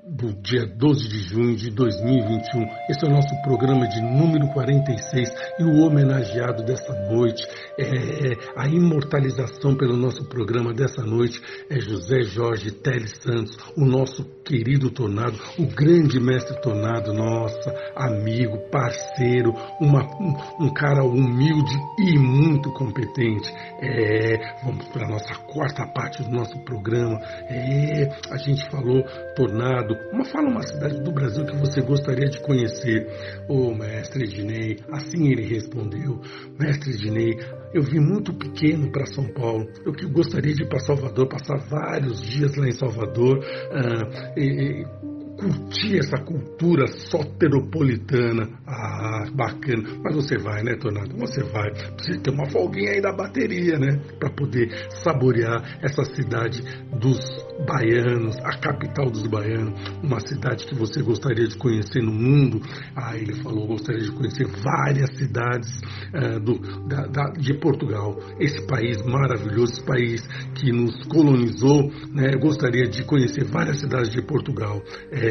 do 0.07 0.33
dia 0.33 0.65
12 0.65 1.07
de 1.07 1.19
junho 1.19 1.55
de 1.55 1.69
2021. 1.69 2.63
Esse 2.89 3.05
é 3.05 3.07
o 3.07 3.11
nosso 3.11 3.41
programa 3.41 3.87
de 3.87 4.01
número 4.01 4.47
46 4.53 5.29
e 5.59 5.63
o 5.63 5.85
homenageado 5.85 6.63
dessa 6.63 6.93
noite, 7.09 7.45
é, 7.77 8.37
a 8.55 8.67
imortalização 8.67 9.75
pelo 9.75 9.95
nosso 9.95 10.25
programa 10.25 10.73
dessa 10.73 11.03
noite 11.03 11.41
é 11.69 11.79
José 11.79 12.21
Jorge 12.23 12.71
Teles 12.71 13.13
Santos, 13.21 13.57
o 13.75 13.85
nosso 13.85 14.23
querido 14.43 14.89
Tornado, 14.89 15.37
o 15.59 15.65
grande 15.67 16.19
mestre 16.19 16.59
Tornado, 16.61 17.13
nossa, 17.13 17.73
amigo, 17.95 18.57
parceiro, 18.71 19.53
uma, 19.79 20.03
um, 20.19 20.65
um 20.65 20.73
cara 20.73 21.03
humilde 21.03 21.75
e 21.99 22.17
muito 22.17 22.71
competente. 22.73 23.53
É, 23.81 24.37
vamos 24.63 24.85
para 24.87 25.05
a 25.05 25.09
nossa 25.09 25.35
quarta 25.35 25.85
parte 25.87 26.23
do 26.23 26.31
nosso 26.31 26.57
programa. 26.63 27.19
É, 27.49 28.09
a 28.31 28.37
gente 28.37 28.67
falou 28.71 29.03
Tornado, 29.37 29.95
uma 30.11 30.25
fala 30.25 30.49
uma 30.49 30.63
cidade 30.63 30.99
do 31.03 31.11
Brasil 31.11 31.45
que 31.45 31.55
você 31.57 31.79
gostaria 31.79 32.27
de 32.27 32.41
conhecer. 32.41 33.05
Ô 33.47 33.71
mestre 33.71 34.23
Ednei, 34.23 34.77
assim 34.91 35.27
ele 35.27 35.43
respondeu. 35.43 36.19
Mestre 36.59 36.91
Ednei, 36.91 37.37
eu 37.71 37.83
vim 37.83 37.99
muito 37.99 38.33
pequeno 38.33 38.91
para 38.91 39.05
São 39.05 39.27
Paulo. 39.31 39.67
Eu 39.85 39.93
que 39.93 40.07
gostaria 40.07 40.55
de 40.55 40.63
ir 40.63 40.67
para 40.67 40.79
Salvador, 40.79 41.27
passar 41.29 41.57
vários 41.69 42.19
dias 42.19 42.55
lá 42.55 42.67
em 42.67 42.71
Salvador. 42.71 43.45
ah, 43.71 44.33
e- 44.35 44.81
e 44.81 45.06
curtir 45.37 45.99
essa 45.99 46.17
cultura 46.17 46.87
soteropolitana. 46.87 48.49
Ah, 48.65 49.25
bacana. 49.33 49.83
Mas 50.03 50.15
você 50.15 50.37
vai, 50.37 50.63
né, 50.63 50.75
Tornado? 50.75 51.15
Você 51.17 51.43
vai. 51.43 51.69
Precisa 51.95 52.19
ter 52.21 52.31
uma 52.31 52.49
folguinha 52.49 52.91
aí 52.91 53.01
da 53.01 53.13
bateria, 53.13 53.77
né? 53.77 53.99
Para 54.19 54.29
poder 54.31 54.69
saborear 55.03 55.79
essa 55.81 56.03
cidade 56.15 56.61
dos 56.99 57.17
baianos, 57.65 58.35
a 58.43 58.57
capital 58.59 59.09
dos 59.09 59.25
baianos, 59.27 59.73
uma 60.03 60.19
cidade 60.19 60.65
que 60.65 60.75
você 60.75 61.01
gostaria 61.01 61.47
de 61.47 61.57
conhecer 61.57 62.01
no 62.01 62.11
mundo. 62.11 62.61
Ah, 62.95 63.15
ele 63.15 63.33
falou, 63.41 63.67
gostaria 63.67 64.01
de 64.01 64.11
conhecer 64.11 64.45
várias 64.63 65.15
cidades 65.17 65.69
ah, 66.13 66.39
do, 66.39 66.57
da- 66.87 67.07
da- 67.07 67.31
de 67.37 67.53
Portugal. 67.59 68.17
Esse 68.39 68.65
país 68.67 69.01
maravilhoso, 69.03 69.73
esse 69.73 69.83
país 69.85 70.21
que 70.55 70.71
nos 70.71 70.95
colonizou, 71.05 71.91
né? 72.11 72.31
Eu 72.33 72.39
gostaria 72.39 72.87
de 72.87 73.03
conhecer 73.05 73.43
várias 73.45 73.79
cidades 73.79 74.09
de 74.11 74.21
Portugal. 74.21 74.81
É, 75.11 75.26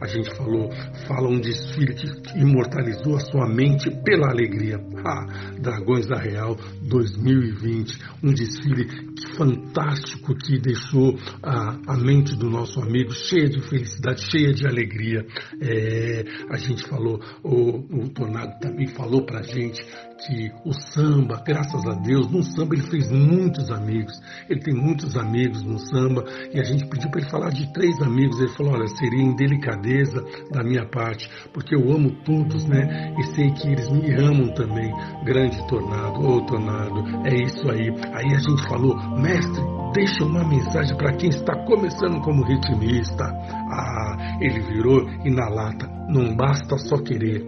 a 0.00 0.06
gente 0.06 0.34
falou, 0.36 0.70
fala 1.06 1.28
um 1.28 1.40
desfile 1.40 1.94
que, 1.94 2.38
imortalizou 2.38 3.16
a 3.16 3.20
sua 3.20 3.48
mente 3.48 3.90
pela 4.04 4.30
alegria. 4.30 4.80
Ah, 5.04 5.52
Dragões 5.58 6.06
da 6.06 6.18
Real 6.18 6.56
2020, 6.82 7.98
um 8.22 8.32
desfile 8.32 8.88
fantástico 9.36 10.34
que 10.34 10.58
deixou 10.58 11.18
a, 11.42 11.78
a 11.86 11.96
mente 11.96 12.36
do 12.36 12.50
nosso 12.50 12.80
amigo 12.80 13.12
cheia 13.12 13.48
de 13.48 13.60
felicidade, 13.68 14.22
cheia 14.30 14.52
de 14.52 14.66
alegria. 14.66 15.24
É, 15.60 16.24
a 16.50 16.56
gente 16.56 16.86
falou, 16.88 17.20
o, 17.42 18.04
o 18.04 18.08
Tornado 18.10 18.58
também 18.60 18.86
falou 18.88 19.24
pra 19.24 19.42
gente 19.42 19.84
que 20.18 20.52
o 20.64 20.72
samba, 20.72 21.42
graças 21.44 21.84
a 21.86 21.94
Deus, 21.94 22.30
no 22.30 22.42
samba 22.42 22.74
ele 22.74 22.86
fez 22.86 23.10
muitos 23.10 23.70
amigos. 23.70 24.20
Ele 24.48 24.60
tem 24.60 24.74
muitos 24.74 25.16
amigos 25.16 25.62
no 25.62 25.78
samba 25.78 26.24
e 26.52 26.60
a 26.60 26.64
gente 26.64 26.86
pediu 26.86 27.10
para 27.10 27.20
ele 27.20 27.30
falar 27.30 27.50
de 27.50 27.72
três 27.72 28.00
amigos. 28.00 28.38
Ele 28.38 28.48
falou: 28.50 28.74
olha, 28.74 28.86
seria 28.88 29.22
indelicadeza 29.22 30.24
da 30.50 30.62
minha 30.62 30.86
parte, 30.86 31.28
porque 31.52 31.74
eu 31.74 31.92
amo 31.92 32.10
todos, 32.24 32.64
né? 32.66 33.14
E 33.18 33.22
sei 33.34 33.50
que 33.52 33.68
eles 33.68 33.90
me 33.90 34.12
amam 34.14 34.54
também. 34.54 34.92
Grande 35.24 35.66
tornado, 35.68 36.20
ô 36.20 36.40
tornado, 36.46 37.02
é 37.26 37.34
isso 37.42 37.68
aí. 37.70 37.88
Aí 38.12 38.34
a 38.34 38.38
gente 38.38 38.62
falou: 38.68 38.96
mestre, 39.20 39.62
deixa 39.92 40.24
uma 40.24 40.46
mensagem 40.46 40.96
para 40.96 41.16
quem 41.16 41.28
está 41.28 41.54
começando 41.64 42.20
como 42.22 42.44
ritmista. 42.44 43.24
Ah, 43.24 44.38
ele 44.40 44.60
virou 44.60 45.08
e 45.24 45.30
na 45.30 45.48
lata: 45.48 45.86
não 46.08 46.36
basta 46.36 46.76
só 46.78 46.96
querer, 46.98 47.42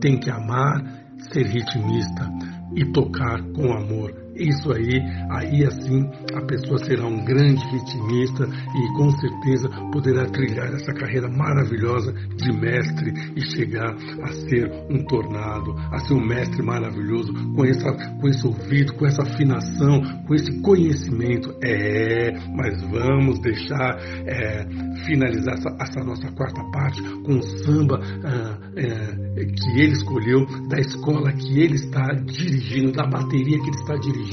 tem 0.00 0.18
que 0.18 0.30
amar 0.30 1.03
ser 1.32 1.46
ritmista 1.46 2.30
e 2.74 2.84
tocar 2.92 3.42
com 3.52 3.72
amor. 3.72 4.23
Isso 4.36 4.72
aí, 4.72 5.00
aí 5.30 5.64
assim 5.64 6.10
a 6.34 6.42
pessoa 6.42 6.78
será 6.84 7.06
um 7.06 7.24
grande 7.24 7.64
ritmista 7.66 8.44
e 8.44 8.92
com 8.96 9.10
certeza 9.10 9.68
poderá 9.92 10.26
trilhar 10.26 10.72
essa 10.74 10.92
carreira 10.92 11.28
maravilhosa 11.28 12.12
de 12.12 12.52
mestre 12.52 13.12
e 13.36 13.40
chegar 13.52 13.94
a 14.22 14.32
ser 14.32 14.70
um 14.90 15.04
tornado, 15.04 15.74
a 15.92 15.98
ser 15.98 16.14
um 16.14 16.26
mestre 16.26 16.62
maravilhoso 16.62 17.32
com, 17.54 17.64
essa, 17.64 17.92
com 18.20 18.28
esse 18.28 18.46
ouvido, 18.46 18.94
com 18.94 19.06
essa 19.06 19.22
afinação, 19.22 20.00
com 20.26 20.34
esse 20.34 20.60
conhecimento. 20.60 21.54
É, 21.62 22.32
mas 22.54 22.82
vamos 22.82 23.38
deixar 23.40 23.98
é, 24.26 24.66
finalizar 25.06 25.54
essa, 25.54 25.76
essa 25.80 26.04
nossa 26.04 26.30
quarta 26.32 26.62
parte 26.72 27.00
com 27.22 27.38
o 27.38 27.42
samba 27.42 28.00
ah, 28.24 28.58
é, 28.76 29.44
que 29.44 29.80
ele 29.80 29.92
escolheu, 29.92 30.46
da 30.68 30.78
escola 30.78 31.32
que 31.32 31.60
ele 31.60 31.74
está 31.74 32.12
dirigindo, 32.12 32.92
da 32.92 33.06
bateria 33.06 33.58
que 33.58 33.68
ele 33.68 33.76
está 33.76 33.94
dirigindo, 33.96 34.23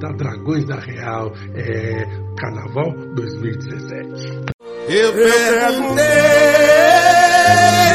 da 0.00 0.08
Dragões 0.12 0.64
da 0.66 0.76
Real, 0.76 1.32
é, 1.54 2.04
Carnaval 2.36 2.92
2017. 3.14 4.58
Eu 4.88 5.12
perguntei 5.12 6.04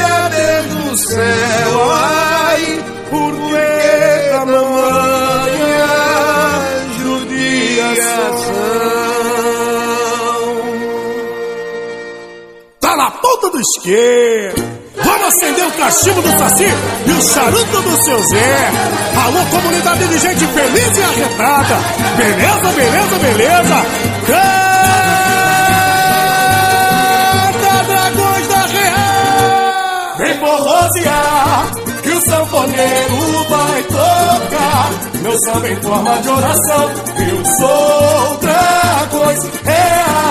a 0.04 0.28
Deus 0.28 0.66
do 0.84 0.96
céu, 0.98 1.90
ai, 1.90 2.84
por 3.10 3.32
que 3.32 4.30
tamanha 4.30 5.86
judiação? 7.02 8.34
Tá 12.80 12.96
na 12.96 13.10
ponta 13.10 13.50
do 13.50 13.60
isqueiro. 13.60 14.73
Vamos 15.24 15.42
acender 15.42 15.66
o 15.66 15.72
cachimbo 15.72 16.20
do 16.20 16.28
Saci 16.38 16.66
e 17.06 17.10
o 17.10 17.22
charuto 17.32 17.80
do 17.80 18.04
seu 18.04 18.22
Zé. 18.28 18.70
Alô, 19.24 19.46
comunidade 19.46 20.06
de 20.06 20.18
gente 20.18 20.46
feliz 20.48 20.98
e 20.98 21.02
arretada. 21.02 21.78
Beleza, 22.14 22.72
beleza, 22.76 23.18
beleza. 23.22 23.86
Canta, 27.56 27.84
dragões 27.86 28.48
da 28.48 28.66
real. 28.66 30.16
Vem 30.18 30.38
forrosear, 30.38 31.70
que 32.02 32.10
o 32.10 32.20
sanfoneiro 32.28 33.48
vai 33.48 33.82
tocar. 33.84 34.90
Meu 35.22 35.38
samba 35.46 35.70
em 35.70 35.76
forma 35.80 36.18
de 36.18 36.28
oração, 36.28 36.90
eu 37.30 37.42
sou 37.46 38.36
dragões. 38.42 39.38
É 39.64 39.73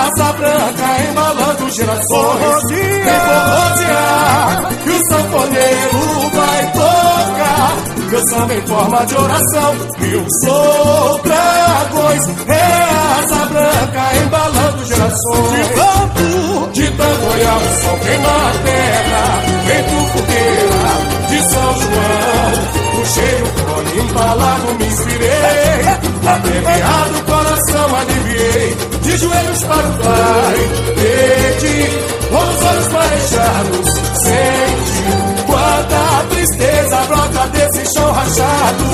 a 0.04 0.08
asa 0.08 0.34
branca 0.34 1.10
embalando 1.10 1.70
gerações. 1.72 2.64
Vem 2.70 3.20
forrosear, 3.20 4.70
que 4.84 4.90
o 4.90 5.00
sanfoneiro 5.10 6.30
vai 6.34 6.72
tocar. 6.72 7.76
Meu 8.10 8.22
samba 8.30 8.54
em 8.54 8.68
forma 8.68 9.06
de 9.06 9.16
oração, 9.16 9.76
eu 10.02 10.26
sou 10.44 11.22
dragões. 11.24 12.24
É 12.48 12.84
a 12.84 13.20
asa 13.20 13.46
branca 13.46 14.16
embalando 14.24 14.86
gerações. 14.86 15.68
De 15.68 15.74
tanto, 15.74 16.72
de 16.74 16.92
tanto 16.92 17.26
olhar 17.26 17.58
o 17.58 17.82
sol 17.82 17.98
queimar 18.00 18.30
a 18.30 18.54
terra, 18.64 19.42
feito 19.66 19.96
fogueira 20.12 21.28
de 21.30 21.40
São 21.50 21.74
João. 21.82 22.83
Puxei 23.04 23.42
o 23.42 23.46
fone 23.46 24.00
embalado, 24.00 24.74
me 24.80 24.86
inspirei. 24.86 25.84
Abreviado 26.26 27.18
o 27.18 27.24
coração, 27.24 27.96
aliviei. 27.98 28.78
De 29.02 29.18
joelhos 29.18 29.64
para 29.64 29.88
o 29.90 29.94
pai, 29.98 30.58
pedi. 30.96 31.90
Com 32.30 32.38
os 32.38 32.64
olhos 32.64 32.88
marejados. 32.94 33.90
Sente 34.24 35.04
quanta 35.46 36.24
tristeza 36.30 36.98
brota 37.10 37.48
desse 37.50 37.94
chão 37.94 38.10
rachado. 38.14 38.86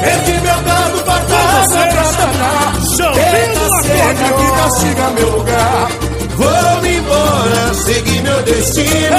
Perdi 0.00 0.40
meu 0.40 0.62
gado 0.62 0.98
pra 1.04 1.20
casa 1.20 1.86
pra 1.88 2.02
danar. 2.12 2.72
Eita 3.18 3.68
seca 3.82 4.28
que 4.32 4.46
castiga 4.62 5.10
meu 5.10 5.30
lugar. 5.30 6.07
Vou-me 6.38 6.96
embora, 6.96 7.74
seguir 7.74 8.22
meu 8.22 8.42
destino. 8.44 9.18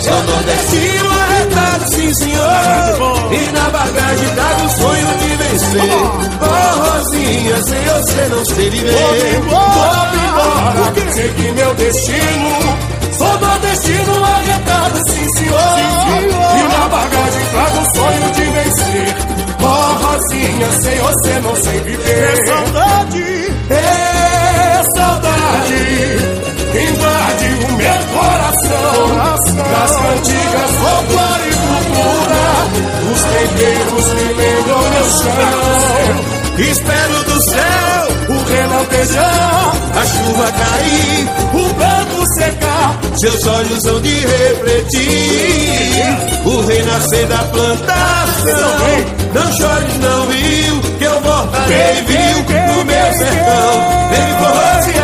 Sou 0.00 0.22
nordestino 0.22 1.10
arretado, 1.10 1.84
sim 1.92 2.14
senhor. 2.14 3.32
E 3.32 3.52
na 3.52 3.70
bagagem 3.70 4.28
trago 4.36 4.64
o 4.64 4.70
sonho 4.70 5.18
de 5.18 5.36
vencer. 5.36 5.80
Oh, 6.40 6.80
Rosinha, 6.80 7.62
sem 7.64 7.82
você 7.82 8.28
não 8.30 8.44
sei 8.44 8.70
viver. 8.70 9.40
Vou-me 9.40 10.26
embora, 10.28 11.12
seguir 11.12 11.52
meu 11.54 11.74
destino. 11.74 12.78
Sou 13.18 13.40
nordestino 13.40 14.24
arretado, 14.24 15.10
sim 15.10 15.26
senhor. 15.36 15.78
E 16.56 16.78
na 16.78 16.88
bagagem 16.88 17.46
trago 17.50 17.80
o 17.80 17.96
sonho 17.96 18.30
de 18.32 18.44
vencer. 18.44 19.16
Oh, 19.60 20.06
Rosinha, 20.06 20.70
sem 20.82 20.98
você 21.00 21.40
não 21.40 21.56
sei 21.56 21.80
viver. 21.80 22.22
É 22.22 22.46
saudade, 22.46 23.24
é 23.70 24.82
saudade 24.96 26.33
invade 26.82 27.46
o 27.64 27.72
meu 27.72 28.00
coração. 28.12 28.94
Das 29.54 29.96
cantigas, 29.96 30.70
folclore 30.80 31.48
e 31.48 31.54
cultura, 31.64 32.46
os 33.12 33.22
temperos 33.22 34.06
que 34.12 34.26
lembram 34.34 34.82
meu 34.90 35.06
chão. 35.10 36.34
Espero 36.58 37.24
do 37.24 37.50
céu 37.50 38.14
o 38.28 38.42
relampejar, 38.44 39.72
a 39.94 40.06
chuva 40.06 40.50
cair, 40.52 41.28
o 41.52 41.74
branco 41.74 42.24
secar, 42.38 42.98
seus 43.20 43.46
olhos 43.46 43.84
hão 43.84 44.00
de 44.00 44.14
refletir 44.20 45.64
o 46.44 46.60
renascer 46.66 47.26
da 47.26 47.38
plantação. 47.44 49.14
Não 49.34 49.52
chores, 49.52 49.98
não, 50.00 50.26
viu, 50.26 50.80
que 50.98 51.04
eu 51.04 51.20
voltarei, 51.20 52.04
viu, 52.06 52.38
no 52.74 52.84
meu 52.84 53.12
sertão. 53.14 53.72
Vem 54.10 54.28
forrosear, 54.38 55.03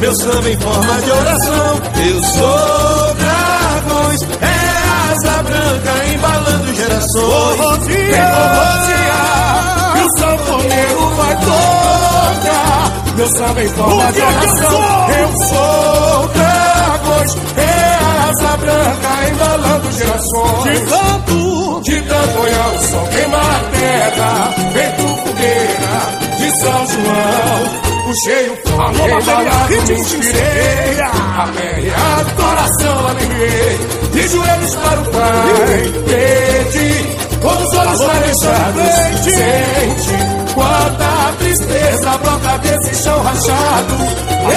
Meu 0.00 0.14
samba 0.16 0.48
em 0.50 0.58
forma 0.58 1.02
de 1.02 1.10
oração, 1.10 1.80
eu 2.08 2.24
sou 2.24 3.14
dragões, 3.14 4.22
é 4.40 5.10
asa 5.12 5.42
branca 5.42 6.04
embalando 6.14 6.74
gerações. 6.74 7.86
Vem 7.86 8.14
forrosear, 8.14 9.92
que 9.92 10.00
o 10.00 10.08
sanfoneiro 10.18 11.10
vai 11.16 11.36
tocar. 11.36 12.92
Meu 13.14 13.28
samba 13.36 13.62
em 13.62 13.68
forma 13.68 14.12
de 14.12 14.20
oração, 14.20 15.10
eu 15.10 15.28
sou 15.48 16.28
dragões, 16.28 17.36
é 17.58 17.98
asa 18.30 18.56
branca 18.56 19.28
embalando 19.30 19.92
gerações. 19.92 20.64
De 20.64 20.80
tanto, 20.86 21.80
de 21.82 22.02
tanto 22.02 22.40
olhar 22.40 22.68
o 22.74 22.78
sol 22.88 23.06
queimar 23.08 23.40
a 23.40 23.64
terra, 23.76 24.54
vento 24.72 25.06
fogueira 25.22 25.94
de 26.38 26.50
São 26.58 26.86
João. 26.86 27.89
Puxei 28.10 28.50
o 28.50 28.56
fogo, 28.68 29.08
embalado, 29.08 29.82
me 29.86 29.94
inspirei. 29.94 31.00
Aperreado, 31.38 32.30
coração 32.34 33.06
aliviei. 33.06 33.78
De 34.10 34.28
joelhos 34.28 34.74
para 34.74 35.00
o 35.00 35.04
Pai, 35.04 35.92
pedi. 36.06 37.40
Com 37.40 37.48
os 37.50 37.72
olhos 37.72 38.00
marejados, 38.00 38.96
sente 39.22 40.54
quanta 40.54 41.34
tristeza 41.38 42.18
brota 42.18 42.58
desse 42.58 43.02
chão 43.04 43.22
rachado. 43.22 43.94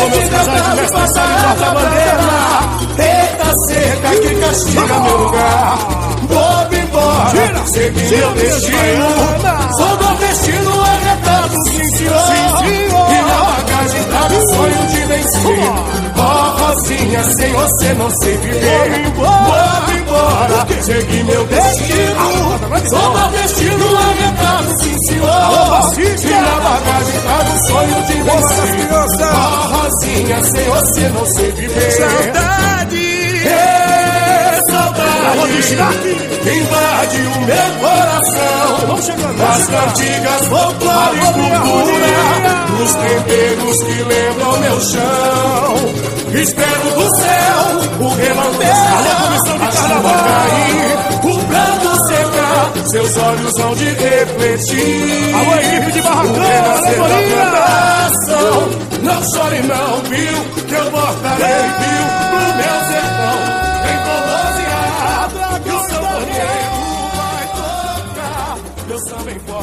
Ele 0.02 0.30
cantando 0.30 0.92
passar 0.92 1.58
a 1.62 1.72
bandeira. 1.74 2.34
Eita 2.98 3.54
seca 3.68 4.10
que 4.20 4.36
castiga 4.36 5.00
meu 5.00 5.18
lugar. 5.18 5.78
Vou 6.28 6.80
embora, 6.80 7.68
segui 7.68 8.16
meu 8.16 8.32
destino. 8.32 9.74
Sou 9.78 9.98
nordestino 10.02 10.83
sim 11.66 11.98
senhor. 11.98 12.14
E 12.64 13.22
na 13.22 13.38
bagagem 13.44 14.04
trago 14.04 14.36
o 14.36 14.54
sonho 14.54 14.88
de 14.88 15.02
vencer. 15.06 15.60
Oh, 16.16 16.64
Rosinha, 16.64 17.24
sem 17.24 17.52
você 17.54 17.94
não 17.94 18.10
sei 18.22 18.38
viver. 18.38 19.12
Vou 19.16 19.28
embora, 19.98 20.68
segui 20.82 21.24
meu 21.24 21.46
destino. 21.46 22.90
Sou 22.90 23.18
nordestino 23.18 23.98
arretado, 23.98 24.70
sim 24.82 24.96
senhor. 25.08 25.28
E 25.98 26.30
na 26.30 26.60
bagagem 26.60 27.20
trago 27.22 27.52
o 27.54 27.68
sonho 27.68 27.98
de 28.08 28.14
vencer. 28.14 28.90
Oh, 28.92 29.76
Rosinha, 29.76 30.44
sem 30.44 30.66
você 30.66 31.10
não 31.10 31.26
sei 31.26 31.52
viver. 31.52 31.92
Saudade. 31.92 33.13
Saudade 35.34 36.10
invade 36.10 37.18
o 37.18 37.42
meu 37.42 37.70
coração. 37.80 38.74
Das 39.38 39.68
cantigas, 39.68 40.48
folclore 40.48 41.18
e 41.18 41.26
cultura, 41.34 42.84
os 42.84 42.94
temperos 42.94 43.78
que 43.84 44.04
lembram 44.04 44.60
meu 44.60 44.80
chão. 44.82 45.76
Espero 46.34 46.92
do 46.96 47.16
céu 47.18 47.74
o 48.00 48.10
relampejo, 48.16 48.72
a 49.62 49.72
chuva 49.72 50.14
cair, 50.24 50.98
o 51.24 51.38
branco 51.44 51.92
secar, 52.08 52.72
seus 52.92 53.18
olhos 53.18 53.52
vão 53.58 53.76
de 53.76 53.86
refletir. 53.86 55.36
Alô, 55.36 55.56
equipe 55.56 55.92
de 55.92 56.02
Barracão, 56.02 56.44
alegoria. 56.76 57.36
plantação. 57.52 58.70
Não 59.04 59.24
chore 59.34 59.62
não, 59.64 60.02
viu, 60.10 60.66
que 60.68 60.74
eu 60.74 60.92
voltarei, 60.92 61.64
viu, 61.80 62.04
pro 62.30 62.56
meu 62.58 62.78
sertão. 62.88 63.03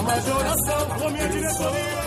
Forma 0.00 0.20
de 0.20 0.30
oração, 0.30 0.88
com 0.98 1.10
minha 1.10 1.28
diretoria. 1.28 2.00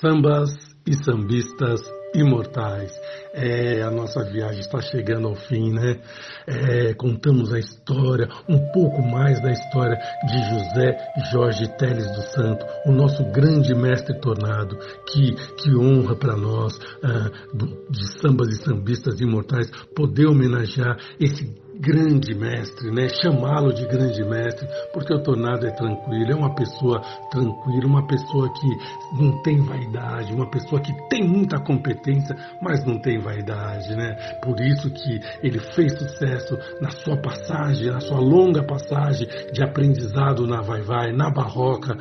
Sambas 0.00 0.50
e 0.86 0.94
sambistas 1.04 1.80
imortais. 2.14 2.92
É, 3.34 3.82
a 3.82 3.90
nossa 3.90 4.24
viagem 4.30 4.60
está 4.60 4.80
chegando 4.80 5.28
ao 5.28 5.34
fim, 5.34 5.72
né? 5.72 6.00
É, 6.46 6.94
contamos 6.94 7.52
a 7.52 7.58
história, 7.58 8.28
um 8.48 8.58
pouco 8.72 9.02
mais 9.02 9.40
da 9.42 9.50
história 9.50 9.96
de 10.26 10.38
José 10.48 10.96
Jorge 11.32 11.68
Teles 11.76 12.06
do 12.12 12.22
Santo, 12.32 12.64
o 12.86 12.92
nosso 12.92 13.24
grande 13.32 13.74
mestre 13.74 14.18
tornado, 14.20 14.78
que, 15.12 15.32
que 15.56 15.76
honra 15.76 16.14
para 16.16 16.36
nós, 16.36 16.78
ah, 17.02 17.30
do- 17.52 17.86
de 17.90 18.06
sambas 18.20 18.48
e 18.48 18.62
sambistas 18.64 19.20
imortais, 19.20 19.68
poder 19.94 20.26
homenagear 20.26 20.96
esse 21.20 21.44
grande 21.80 22.34
mestre, 22.34 22.90
né? 22.90 23.08
Chamá-lo 23.08 23.72
de 23.72 23.86
grande 23.86 24.22
mestre, 24.24 24.66
porque 24.92 25.14
o 25.14 25.22
tornado 25.22 25.66
é 25.66 25.70
tranquilo, 25.70 26.32
é 26.32 26.34
uma 26.34 26.54
pessoa 26.54 27.00
tranquila, 27.30 27.86
uma 27.86 28.06
pessoa 28.06 28.52
que 28.52 29.22
não 29.22 29.40
tem 29.42 29.60
vaidade, 29.60 30.32
uma 30.32 30.50
pessoa 30.50 30.80
que 30.80 30.92
tem 31.08 31.26
muita 31.26 31.58
competência, 31.60 32.36
mas 32.60 32.84
não 32.84 33.00
tem 33.00 33.18
vaidade, 33.18 33.94
né? 33.94 34.14
Por 34.42 34.60
isso 34.60 34.90
que 34.90 35.20
ele 35.42 35.58
fez 35.74 35.92
sucesso 35.96 36.58
na 36.80 36.90
sua 36.90 37.16
passagem, 37.16 37.90
na 37.90 38.00
sua 38.00 38.18
longa 38.18 38.62
passagem 38.64 39.28
de 39.52 39.62
aprendizado 39.62 40.46
na 40.46 40.60
Vai 40.60 40.82
Vai, 40.82 41.12
na 41.12 41.30
Barroca, 41.30 41.96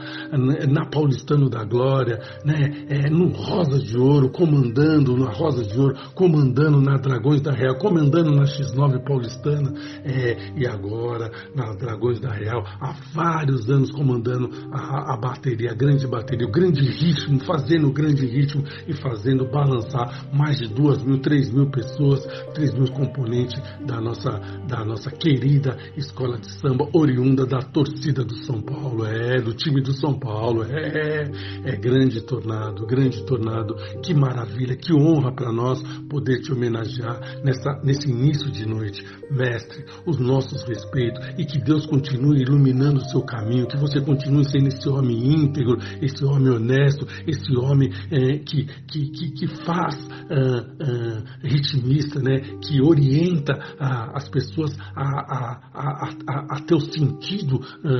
na 0.67 0.85
Paulistano 0.85 1.49
da 1.49 1.63
Glória, 1.63 2.19
né? 2.43 2.85
É, 2.89 3.09
no 3.09 3.29
Rosa 3.29 3.79
de 3.79 3.97
Ouro, 3.97 4.29
comandando 4.31 5.15
na 5.15 5.29
Rosa 5.29 5.63
de 5.63 5.79
Ouro, 5.79 5.95
comandando 6.15 6.81
na 6.81 6.97
Dragões 6.97 7.41
da 7.41 7.51
Real, 7.51 7.77
comandando 7.77 8.31
na 8.31 8.43
X9 8.43 9.03
Paulistana, 9.03 9.66
é, 10.03 10.51
e 10.55 10.67
agora 10.67 11.31
na 11.55 11.73
Dragões 11.73 12.19
da 12.19 12.31
Real, 12.31 12.63
há 12.79 12.95
vários 13.13 13.69
anos 13.69 13.91
comandando 13.91 14.49
a, 14.71 15.13
a 15.13 15.17
bateria, 15.17 15.71
a 15.71 15.75
grande 15.75 16.07
bateria, 16.07 16.47
o 16.47 16.51
grande 16.51 16.81
ritmo, 16.81 17.39
fazendo 17.45 17.87
o 17.87 17.93
grande 17.93 18.25
ritmo 18.25 18.63
e 18.87 18.93
fazendo 18.93 19.45
balançar 19.49 20.27
mais 20.33 20.57
de 20.57 20.67
duas 20.67 21.03
mil, 21.03 21.19
três 21.19 21.51
mil 21.51 21.69
pessoas, 21.69 22.25
três 22.53 22.73
mil 22.73 22.91
componentes 22.91 23.61
da 23.85 24.01
nossa, 24.01 24.31
da 24.67 24.83
nossa 24.83 25.11
querida 25.11 25.77
escola 25.95 26.37
de 26.37 26.51
samba, 26.59 26.89
oriunda 26.93 27.45
da 27.45 27.59
torcida 27.59 28.23
do 28.23 28.35
São 28.43 28.61
Paulo, 28.61 29.05
é, 29.05 29.41
do 29.41 29.53
time 29.53 29.81
do 29.81 29.93
São 29.93 30.17
Paulo, 30.17 30.63
é, 30.63 31.29
é 31.65 31.75
grande 31.75 32.21
tornado, 32.21 32.85
grande 32.85 33.25
tornado, 33.25 33.75
que 34.03 34.13
maravilha, 34.13 34.75
que 34.75 34.93
honra 34.93 35.31
para 35.31 35.51
nós 35.51 35.81
poder 36.09 36.41
te 36.41 36.51
homenagear 36.51 37.19
nessa, 37.43 37.79
nesse 37.83 38.09
início 38.09 38.51
de 38.51 38.65
noite, 38.65 39.03
mestre 39.29 39.56
mestre, 39.57 39.85
os 40.05 40.19
nossos 40.19 40.63
respeitos 40.63 41.19
e 41.37 41.45
que 41.45 41.59
Deus 41.59 41.85
continue 41.85 42.41
iluminando 42.41 42.99
o 42.99 43.05
seu 43.05 43.21
caminho, 43.21 43.67
que 43.67 43.77
você 43.77 43.99
continue 44.01 44.45
sendo 44.45 44.67
esse 44.67 44.87
homem 44.87 45.17
íntegro, 45.17 45.77
esse 46.01 46.23
homem 46.23 46.53
honesto, 46.53 47.07
esse 47.25 47.55
homem 47.57 47.89
é, 48.11 48.37
que, 48.37 48.65
que, 48.87 49.09
que, 49.09 49.31
que, 49.31 49.47
faz 49.65 49.95
uh, 50.05 50.09
uh, 50.09 51.23
ritmista, 51.41 52.19
né? 52.19 52.39
que 52.61 52.81
orienta 52.81 53.53
uh, 53.53 54.11
as 54.13 54.29
pessoas 54.29 54.71
a, 54.95 55.03
a, 55.03 55.61
a, 55.73 56.09
a, 56.27 56.57
a 56.57 56.61
ter 56.61 56.75
o 56.75 56.79
sentido 56.79 57.59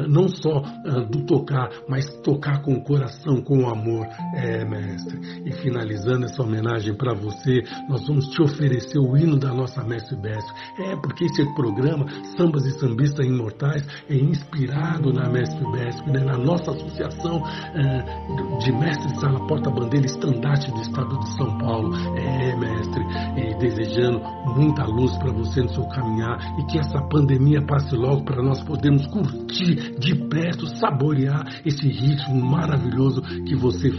não 0.10 0.28
só 0.28 0.62
do 1.10 1.26
tocar, 1.26 1.70
mas 1.88 2.06
tocar 2.22 2.62
com 2.62 2.74
o 2.74 2.84
coração, 2.84 3.42
com 3.42 3.64
o 3.64 3.70
amor. 3.70 4.06
É, 4.36 4.66
mestre. 4.66 5.20
E 5.46 5.52
finalizando 5.62 6.26
essa 6.26 6.42
homenagem 6.44 6.94
para 6.96 7.14
você, 7.14 7.64
nós 7.90 8.06
vamos 8.08 8.28
te 8.30 8.42
oferecer 8.42 9.00
o 9.00 9.16
hino 9.18 9.38
da 9.38 9.54
nossa 9.54 9.84
Mestre 9.84 10.16
Bécio. 10.18 10.54
É, 10.80 10.96
porque 10.98 11.26
esse 11.26 11.42
programa, 11.54 12.06
Sambas 12.38 12.66
e 12.66 12.72
Sambistas 12.80 13.26
Imortais, 13.26 13.86
é 14.10 14.16
inspirado 14.16 15.14
na 15.14 15.30
Mestre 15.30 15.64
Bécio, 15.72 16.06
né? 16.08 16.20
na 16.24 16.38
nossa 16.38 16.72
associação 16.72 17.44
é, 17.76 18.58
de 18.60 18.72
mestres 18.72 19.22
da 19.22 19.34
porta-bandeira 19.48 20.06
estandarte 20.06 20.72
do 20.72 20.82
estado 20.82 21.18
de 21.20 21.36
São 21.36 21.58
Paulo. 21.58 21.96
É, 22.18 22.56
mestre, 22.56 23.04
e 23.36 23.56
desejando 23.60 24.22
muita 24.56 24.84
luz 24.86 25.16
para 25.18 25.32
você 25.32 25.62
no 25.62 25.70
seu 25.70 25.88
caminhar 25.90 26.38
e 26.60 26.66
que 26.66 26.80
essa 26.80 27.02
pandemia 27.10 27.62
passe 27.66 27.96
logo 27.96 28.24
para 28.24 28.42
nós 28.42 28.62
podermos 28.64 29.06
curtir 29.08 29.98
de 30.00 30.16
perto, 30.28 30.68
saborear 30.78 31.44
esse 31.66 31.88
ritmo 31.88 32.44
maravilhoso 32.44 33.22
que 33.22 33.56
você 33.56 33.90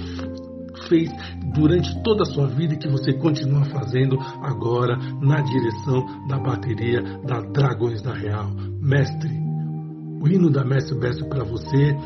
fez 0.89 1.11
durante 1.55 2.03
toda 2.03 2.23
a 2.23 2.27
sua 2.27 2.47
vida 2.47 2.75
e 2.75 2.79
que 2.79 2.89
você 2.89 3.13
continua 3.13 3.65
fazendo 3.67 4.19
agora 4.43 4.97
na 5.21 5.41
direção 5.41 6.27
da 6.27 6.39
bateria 6.39 7.03
da 7.27 7.41
Dragões 7.41 8.03
da 8.03 8.15
Real. 8.15 8.51
Mestre, 8.81 9.31
o 10.21 10.29
hino 10.29 10.51
da 10.51 10.65
Mestre 10.65 10.99
Besto 10.99 11.27
para 11.27 11.45
você 11.45 11.97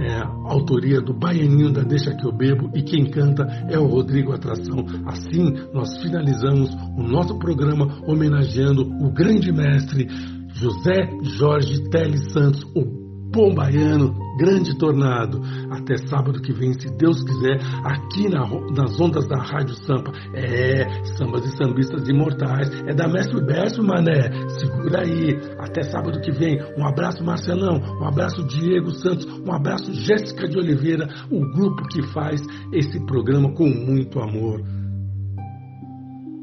é 0.00 0.22
autoria 0.46 1.00
do 1.00 1.12
Baianinho 1.12 1.72
da 1.72 1.82
Deixa 1.82 2.14
Que 2.14 2.26
Eu 2.26 2.32
Bebo 2.32 2.70
e 2.74 2.82
quem 2.82 3.10
canta 3.10 3.44
é 3.68 3.78
o 3.78 3.86
Rodrigo 3.86 4.32
Atração. 4.32 4.84
Assim, 5.06 5.52
nós 5.72 6.00
finalizamos 6.00 6.70
o 6.96 7.02
nosso 7.02 7.38
programa 7.38 8.02
homenageando 8.06 8.82
o 8.82 9.12
grande 9.12 9.52
mestre 9.52 10.08
José 10.54 11.10
Jorge 11.22 11.88
Teles 11.90 12.32
Santos, 12.32 12.62
o 12.74 13.01
Bom 13.32 13.54
Baiano, 13.54 14.14
grande 14.36 14.76
tornado. 14.76 15.40
Até 15.70 15.96
sábado 16.06 16.42
que 16.42 16.52
vem, 16.52 16.74
se 16.74 16.86
Deus 16.98 17.22
quiser, 17.24 17.58
aqui 17.82 18.28
na, 18.28 18.46
nas 18.76 19.00
ondas 19.00 19.26
da 19.26 19.38
Rádio 19.38 19.74
Sampa. 19.86 20.12
É, 20.34 21.02
sambas 21.16 21.46
e 21.46 21.56
sambistas 21.56 22.06
imortais. 22.06 22.68
É 22.86 22.92
da 22.92 23.08
Mestre 23.08 23.40
Bécio, 23.46 23.82
mané. 23.82 24.30
Segura 24.58 25.00
aí. 25.00 25.34
Até 25.58 25.82
sábado 25.82 26.20
que 26.20 26.30
vem. 26.30 26.58
Um 26.76 26.86
abraço, 26.86 27.24
Marcelão. 27.24 27.80
Um 28.02 28.06
abraço, 28.06 28.46
Diego 28.46 28.90
Santos. 28.90 29.24
Um 29.24 29.50
abraço, 29.50 29.94
Jéssica 29.94 30.46
de 30.46 30.58
Oliveira. 30.58 31.08
O 31.30 31.40
grupo 31.54 31.88
que 31.88 32.02
faz 32.08 32.42
esse 32.70 33.00
programa 33.06 33.50
com 33.54 33.66
muito 33.66 34.20
amor. 34.20 34.60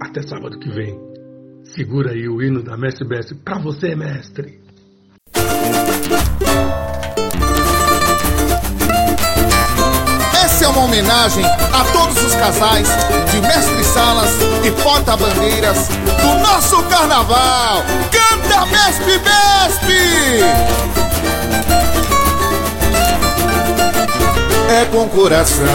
Até 0.01 0.23
sábado 0.23 0.57
que 0.57 0.69
vem. 0.71 0.99
Segura 1.65 2.13
aí 2.13 2.27
o 2.27 2.41
hino 2.41 2.63
da 2.63 2.75
Mestre 2.75 3.07
Bécio. 3.07 3.37
Pra 3.37 3.59
você, 3.59 3.95
mestre. 3.95 4.59
Uma 10.69 10.83
homenagem 10.83 11.43
a 11.45 11.83
todos 11.91 12.23
os 12.23 12.35
casais 12.35 12.87
de 13.31 13.41
mestre 13.41 13.83
salas 13.83 14.31
e 14.63 14.71
porta-bandeiras 14.83 15.87
do 15.87 16.39
nosso 16.39 16.83
carnaval. 16.83 17.83
Canta 18.11 18.65
Mestre 18.67 19.19
Bespe! 19.19 21.18
É 24.69 24.85
com 24.85 25.09
coração 25.09 25.65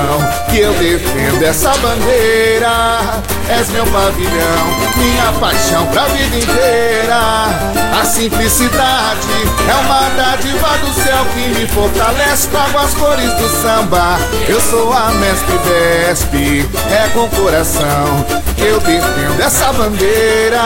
que 0.49 0.61
eu 0.61 0.72
defendo 0.74 1.42
essa 1.42 1.70
bandeira. 1.78 3.01
És 3.49 3.68
meu 3.70 3.84
pavilhão, 3.86 4.66
minha 4.97 5.32
paixão 5.40 5.84
pra 5.88 6.05
vida 6.05 6.36
inteira. 6.36 7.74
A 8.01 8.05
simplicidade 8.05 9.28
é 9.68 9.74
uma 9.74 10.09
dádiva 10.11 10.78
do 10.78 10.92
céu 11.03 11.26
que 11.34 11.49
me 11.59 11.66
fortalece. 11.66 12.47
Trago 12.49 12.78
as 12.78 12.95
cores 12.95 13.32
do 13.34 13.49
samba. 13.62 14.16
Eu 14.49 14.61
sou 14.61 14.92
a 14.92 15.11
mestre 15.12 15.59
Vespe. 15.59 16.68
É 16.88 17.09
com 17.14 17.28
coração 17.30 18.24
que 18.57 18.62
eu 18.62 18.78
defendo 18.78 19.40
essa 19.40 19.72
bandeira. 19.72 20.61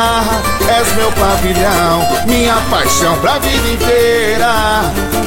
És 0.68 0.94
meu 0.96 1.10
pavilhão, 1.12 2.06
minha 2.26 2.56
paixão 2.70 3.18
pra 3.20 3.38
vida 3.38 3.68
inteira. 3.68 4.52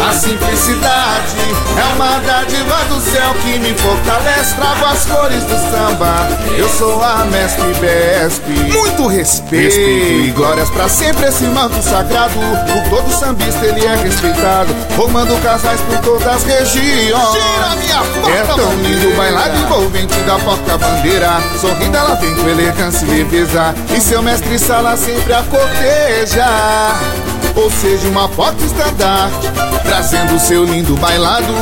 A 0.07 0.13
simplicidade 0.13 1.37
é 1.77 1.95
uma 1.95 2.19
dádiva 2.19 2.90
do 2.91 2.99
céu 2.99 3.33
que 3.41 3.57
me 3.59 3.73
fortalece. 3.75 4.55
Trago 4.55 4.85
as 4.85 5.05
cores 5.05 5.43
do 5.43 5.55
samba. 5.71 6.27
Eu 6.57 6.67
sou 6.67 7.01
a 7.01 7.25
mestre 7.25 7.73
Bespe. 7.75 8.51
Muito 8.51 9.07
respeito. 9.07 9.63
respeito 9.63 10.27
e 10.27 10.31
glórias 10.31 10.69
pra 10.69 10.89
sempre 10.89 11.27
esse 11.27 11.45
manto 11.45 11.81
sagrado. 11.81 12.33
Por 12.33 12.89
todo 12.89 13.11
sambista 13.11 13.65
ele 13.65 13.85
é 13.85 13.95
respeitado. 13.95 14.75
Formando 14.95 15.41
casais 15.41 15.79
por 15.81 15.97
todas 15.99 16.27
as 16.27 16.43
regiões. 16.43 17.31
Gira 17.31 17.75
minha 17.77 17.99
porta 17.99 18.29
É 18.29 18.43
tão 18.43 18.73
lindo 18.75 19.09
o 19.09 19.15
bailado 19.15 19.57
envolvente 19.57 20.19
da 20.21 20.37
porta-bandeira. 20.39 21.29
Sorrindo 21.59 21.95
ela 21.95 22.15
vem 22.15 22.35
com 22.35 22.49
elegância 22.49 23.05
e 23.05 23.09
leveza. 23.09 23.73
E 23.95 24.01
seu 24.01 24.21
mestre 24.21 24.59
sala 24.59 24.97
sempre 24.97 25.33
a 25.33 25.43
corteja 25.43 26.45
ou 27.55 27.69
seja, 27.69 28.07
uma 28.07 28.27
foto 28.29 28.63
estandarte, 28.63 29.47
trazendo 29.83 30.35
o 30.35 30.39
seu 30.39 30.63
lindo 30.63 30.95
bailado, 30.95 31.53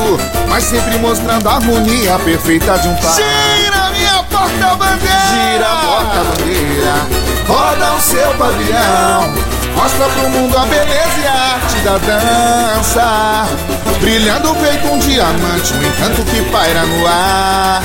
mas 0.48 0.64
sempre 0.64 0.98
mostrando 0.98 1.48
a 1.48 1.56
harmonia 1.56 2.18
perfeita 2.20 2.78
de 2.80 2.88
um 2.88 2.96
par. 2.96 3.16
Gira 3.16 3.90
minha 3.92 4.24
porta-bandeira! 4.24 5.20
Gira 5.30 5.72
a 5.72 5.78
porta-bandeira, 5.78 6.94
roda 7.48 7.94
o 7.94 8.02
seu 8.02 8.34
pavilhão, 8.36 9.34
mostra 9.80 10.10
pro 10.10 10.30
mundo 10.30 10.58
a 10.58 10.66
beleza 10.66 11.20
e 11.22 11.26
a 11.26 11.34
arte 11.54 11.76
da 11.78 11.98
dança, 11.98 13.48
brilhando 14.02 14.54
feito 14.56 14.88
um 14.88 15.00
diamante, 15.00 15.74
um 15.74 15.84
encanto 15.84 16.22
que 16.24 16.42
paira 16.52 16.84
no 16.86 17.08
ar 17.08 17.82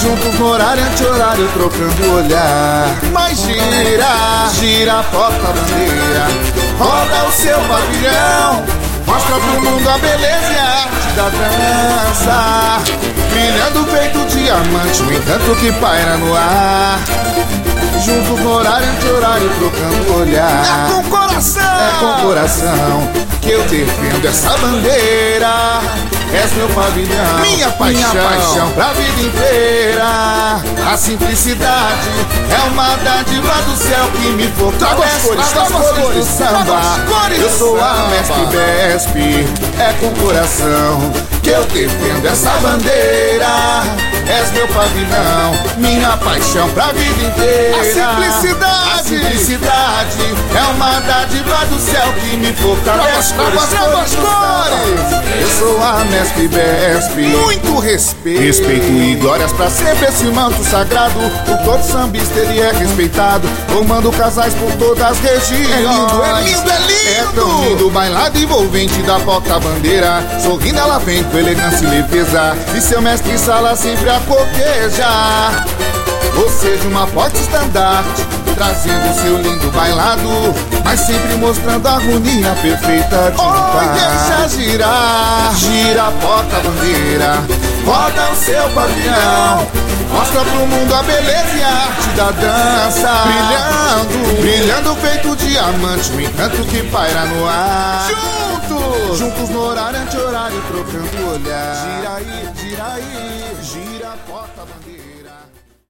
juntos 0.00 0.38
no 0.38 0.48
horário 0.48 0.82
anti-horário, 0.82 1.48
trocando 1.48 2.14
olhar. 2.14 2.94
Mas 3.12 3.38
gira, 3.38 4.50
gira 4.58 5.00
a 5.00 5.02
porta-bandeira, 5.02 6.26
roda 6.78 7.28
o 7.28 7.32
seu 7.32 7.58
pavilhão, 7.60 8.64
mostra 9.06 9.36
pro 9.36 9.62
mundo 9.62 9.88
a 9.88 9.98
beleza 9.98 10.52
e 10.52 10.58
a 10.58 10.68
arte 10.84 11.08
da 11.16 11.28
dança. 11.30 12.82
Brilhando 13.30 13.84
feito 13.86 14.26
diamante, 14.26 15.02
o 15.02 15.12
encanto 15.12 15.56
que 15.56 15.72
paira 15.72 16.16
no 16.16 16.34
ar. 16.34 16.98
Juntos 18.04 18.38
no 18.40 18.52
horário 18.52 18.86
anti-horário, 18.86 19.50
trocando 19.58 20.12
o 20.12 20.20
olhar. 20.20 20.88
É 20.88 20.92
com 20.92 21.02
coração! 21.08 21.62
É 21.62 22.00
com 22.00 22.26
coração 22.26 23.10
que 23.40 23.50
eu 23.50 23.62
defendo 23.62 24.26
essa 24.26 24.50
bandeira. 24.58 25.80
És 26.34 26.52
meu 26.52 26.68
pavilhão, 26.70 27.38
minha 27.40 27.70
paixão, 27.70 28.10
minha 28.10 28.28
paixão 28.28 28.70
pra 28.72 28.92
vida 28.92 29.22
inteira. 29.22 30.60
A 30.92 30.96
simplicidade 30.98 32.08
é 32.50 32.70
uma 32.70 32.94
dádiva 32.96 33.54
do 33.62 33.76
céu 33.76 34.10
que 34.12 34.28
me 34.32 34.48
fortalece. 34.48 34.78
Trago 34.78 35.02
as 35.02 35.22
cores, 35.22 35.48
trago 35.48 35.78
as 35.78 35.90
cores 35.92 36.18
do 36.18 36.24
samba. 36.24 36.80
Cores 37.06 37.40
eu 37.40 37.50
sou 37.50 37.80
a 37.80 38.08
mestre 38.10 38.46
Bespe, 38.46 39.48
é 39.78 39.92
com 40.00 40.10
coração 40.22 41.12
que 41.42 41.50
eu 41.50 41.64
defendo 41.66 42.26
essa 42.26 42.50
bandeira. 42.60 43.46
És 44.26 44.50
meu 44.52 44.66
pavilhão, 44.68 45.52
minha 45.76 46.16
paixão 46.16 46.68
pra 46.70 46.86
vida 46.92 47.22
inteira. 47.22 47.76
A 47.76 47.84
simplicidade, 47.84 48.90
a 48.90 49.02
simplicidade 49.02 50.18
é 50.56 50.62
uma 50.72 51.00
dádiva 51.00 51.66
do 51.66 51.78
céu 51.78 52.12
que 52.20 52.36
me 52.36 52.52
fortalece. 52.54 53.34
Trago 53.34 53.58
as 53.58 54.14
cores, 54.14 54.14
cores. 54.16 55.24
Eu 55.40 55.48
sou 55.58 55.82
a 55.82 56.04
mestre 56.04 56.48
Bespe. 56.48 57.22
Muito 57.22 57.78
respeito. 57.78 58.40
Respeito 58.40 58.86
e 58.86 59.14
glórias 59.16 59.52
pra 59.52 59.68
sempre 59.68 60.06
esse 60.06 60.24
manto 60.24 60.62
sagrado. 60.64 61.18
O 61.18 61.64
todo 61.64 61.82
sambista 61.82 62.38
ele 62.38 62.60
é 62.60 62.72
respeitado. 62.72 63.46
Formando 63.68 64.10
casais 64.12 64.54
por 64.54 64.72
todas 64.72 65.02
as 65.02 65.18
regiões. 65.18 65.70
É 65.70 65.80
lindo, 65.80 66.22
é 66.24 66.42
lindo, 66.42 66.70
é 66.70 66.78
lindo. 66.78 66.94
É 67.04 67.26
tão 67.34 67.64
lindo, 67.64 67.90
bailado 67.90 68.38
envolvente 68.38 69.02
da 69.02 69.20
porta-bandeira. 69.20 70.24
Sorrindo 70.42 70.78
ela 70.78 70.98
vem 70.98 71.22
com 71.24 71.38
elegância 71.38 71.84
e 71.84 71.88
leveza. 71.88 72.56
E 72.74 72.80
seu 72.80 73.02
mestre 73.02 73.36
sala 73.36 73.76
sempre 73.76 74.08
a 74.14 74.20
coquejar. 74.20 75.64
Ou 76.36 76.48
seja, 76.50 76.88
uma 76.88 77.06
forte 77.06 77.40
estandarte 77.40 78.26
Trazendo 78.56 79.14
seu 79.20 79.40
lindo 79.40 79.70
bailado 79.70 80.28
Mas 80.84 81.00
sempre 81.00 81.36
mostrando 81.36 81.86
a 81.86 81.92
harmonia 81.92 82.56
perfeita 82.60 83.30
de 83.30 83.40
um 83.40 83.44
Oi, 83.44 83.86
deixa 83.94 84.48
girar. 84.48 85.54
Gira 85.54 86.08
a 86.08 86.10
porta-bandeira 86.10 87.34
Roda 87.84 88.32
o 88.32 88.36
seu 88.36 88.68
pavilhão. 88.70 89.68
Mostra 90.10 90.40
pro 90.40 90.66
mundo 90.66 90.94
a 90.94 91.02
beleza 91.02 91.56
e 91.56 91.62
a 91.62 91.68
arte 91.68 92.08
da 92.16 92.30
dança. 92.30 93.10
Brilhando, 93.26 94.40
brilhando 94.40 94.96
feito 94.96 95.36
diamante 95.36 96.10
O 96.12 96.20
encanto 96.20 96.64
que 96.64 96.82
paira 96.84 97.26
no 97.26 97.46
ar. 97.46 98.08
Juntos, 98.08 99.18
juntos 99.18 99.50
no 99.50 99.60
horário 99.60 100.00
anti-horário 100.00 100.62
Trocando 100.68 101.30
olhar. 101.30 101.74
Gira 101.74 102.14
aí, 102.14 102.48
gira 102.56 102.84
aí, 102.94 103.56
gira 103.62 103.93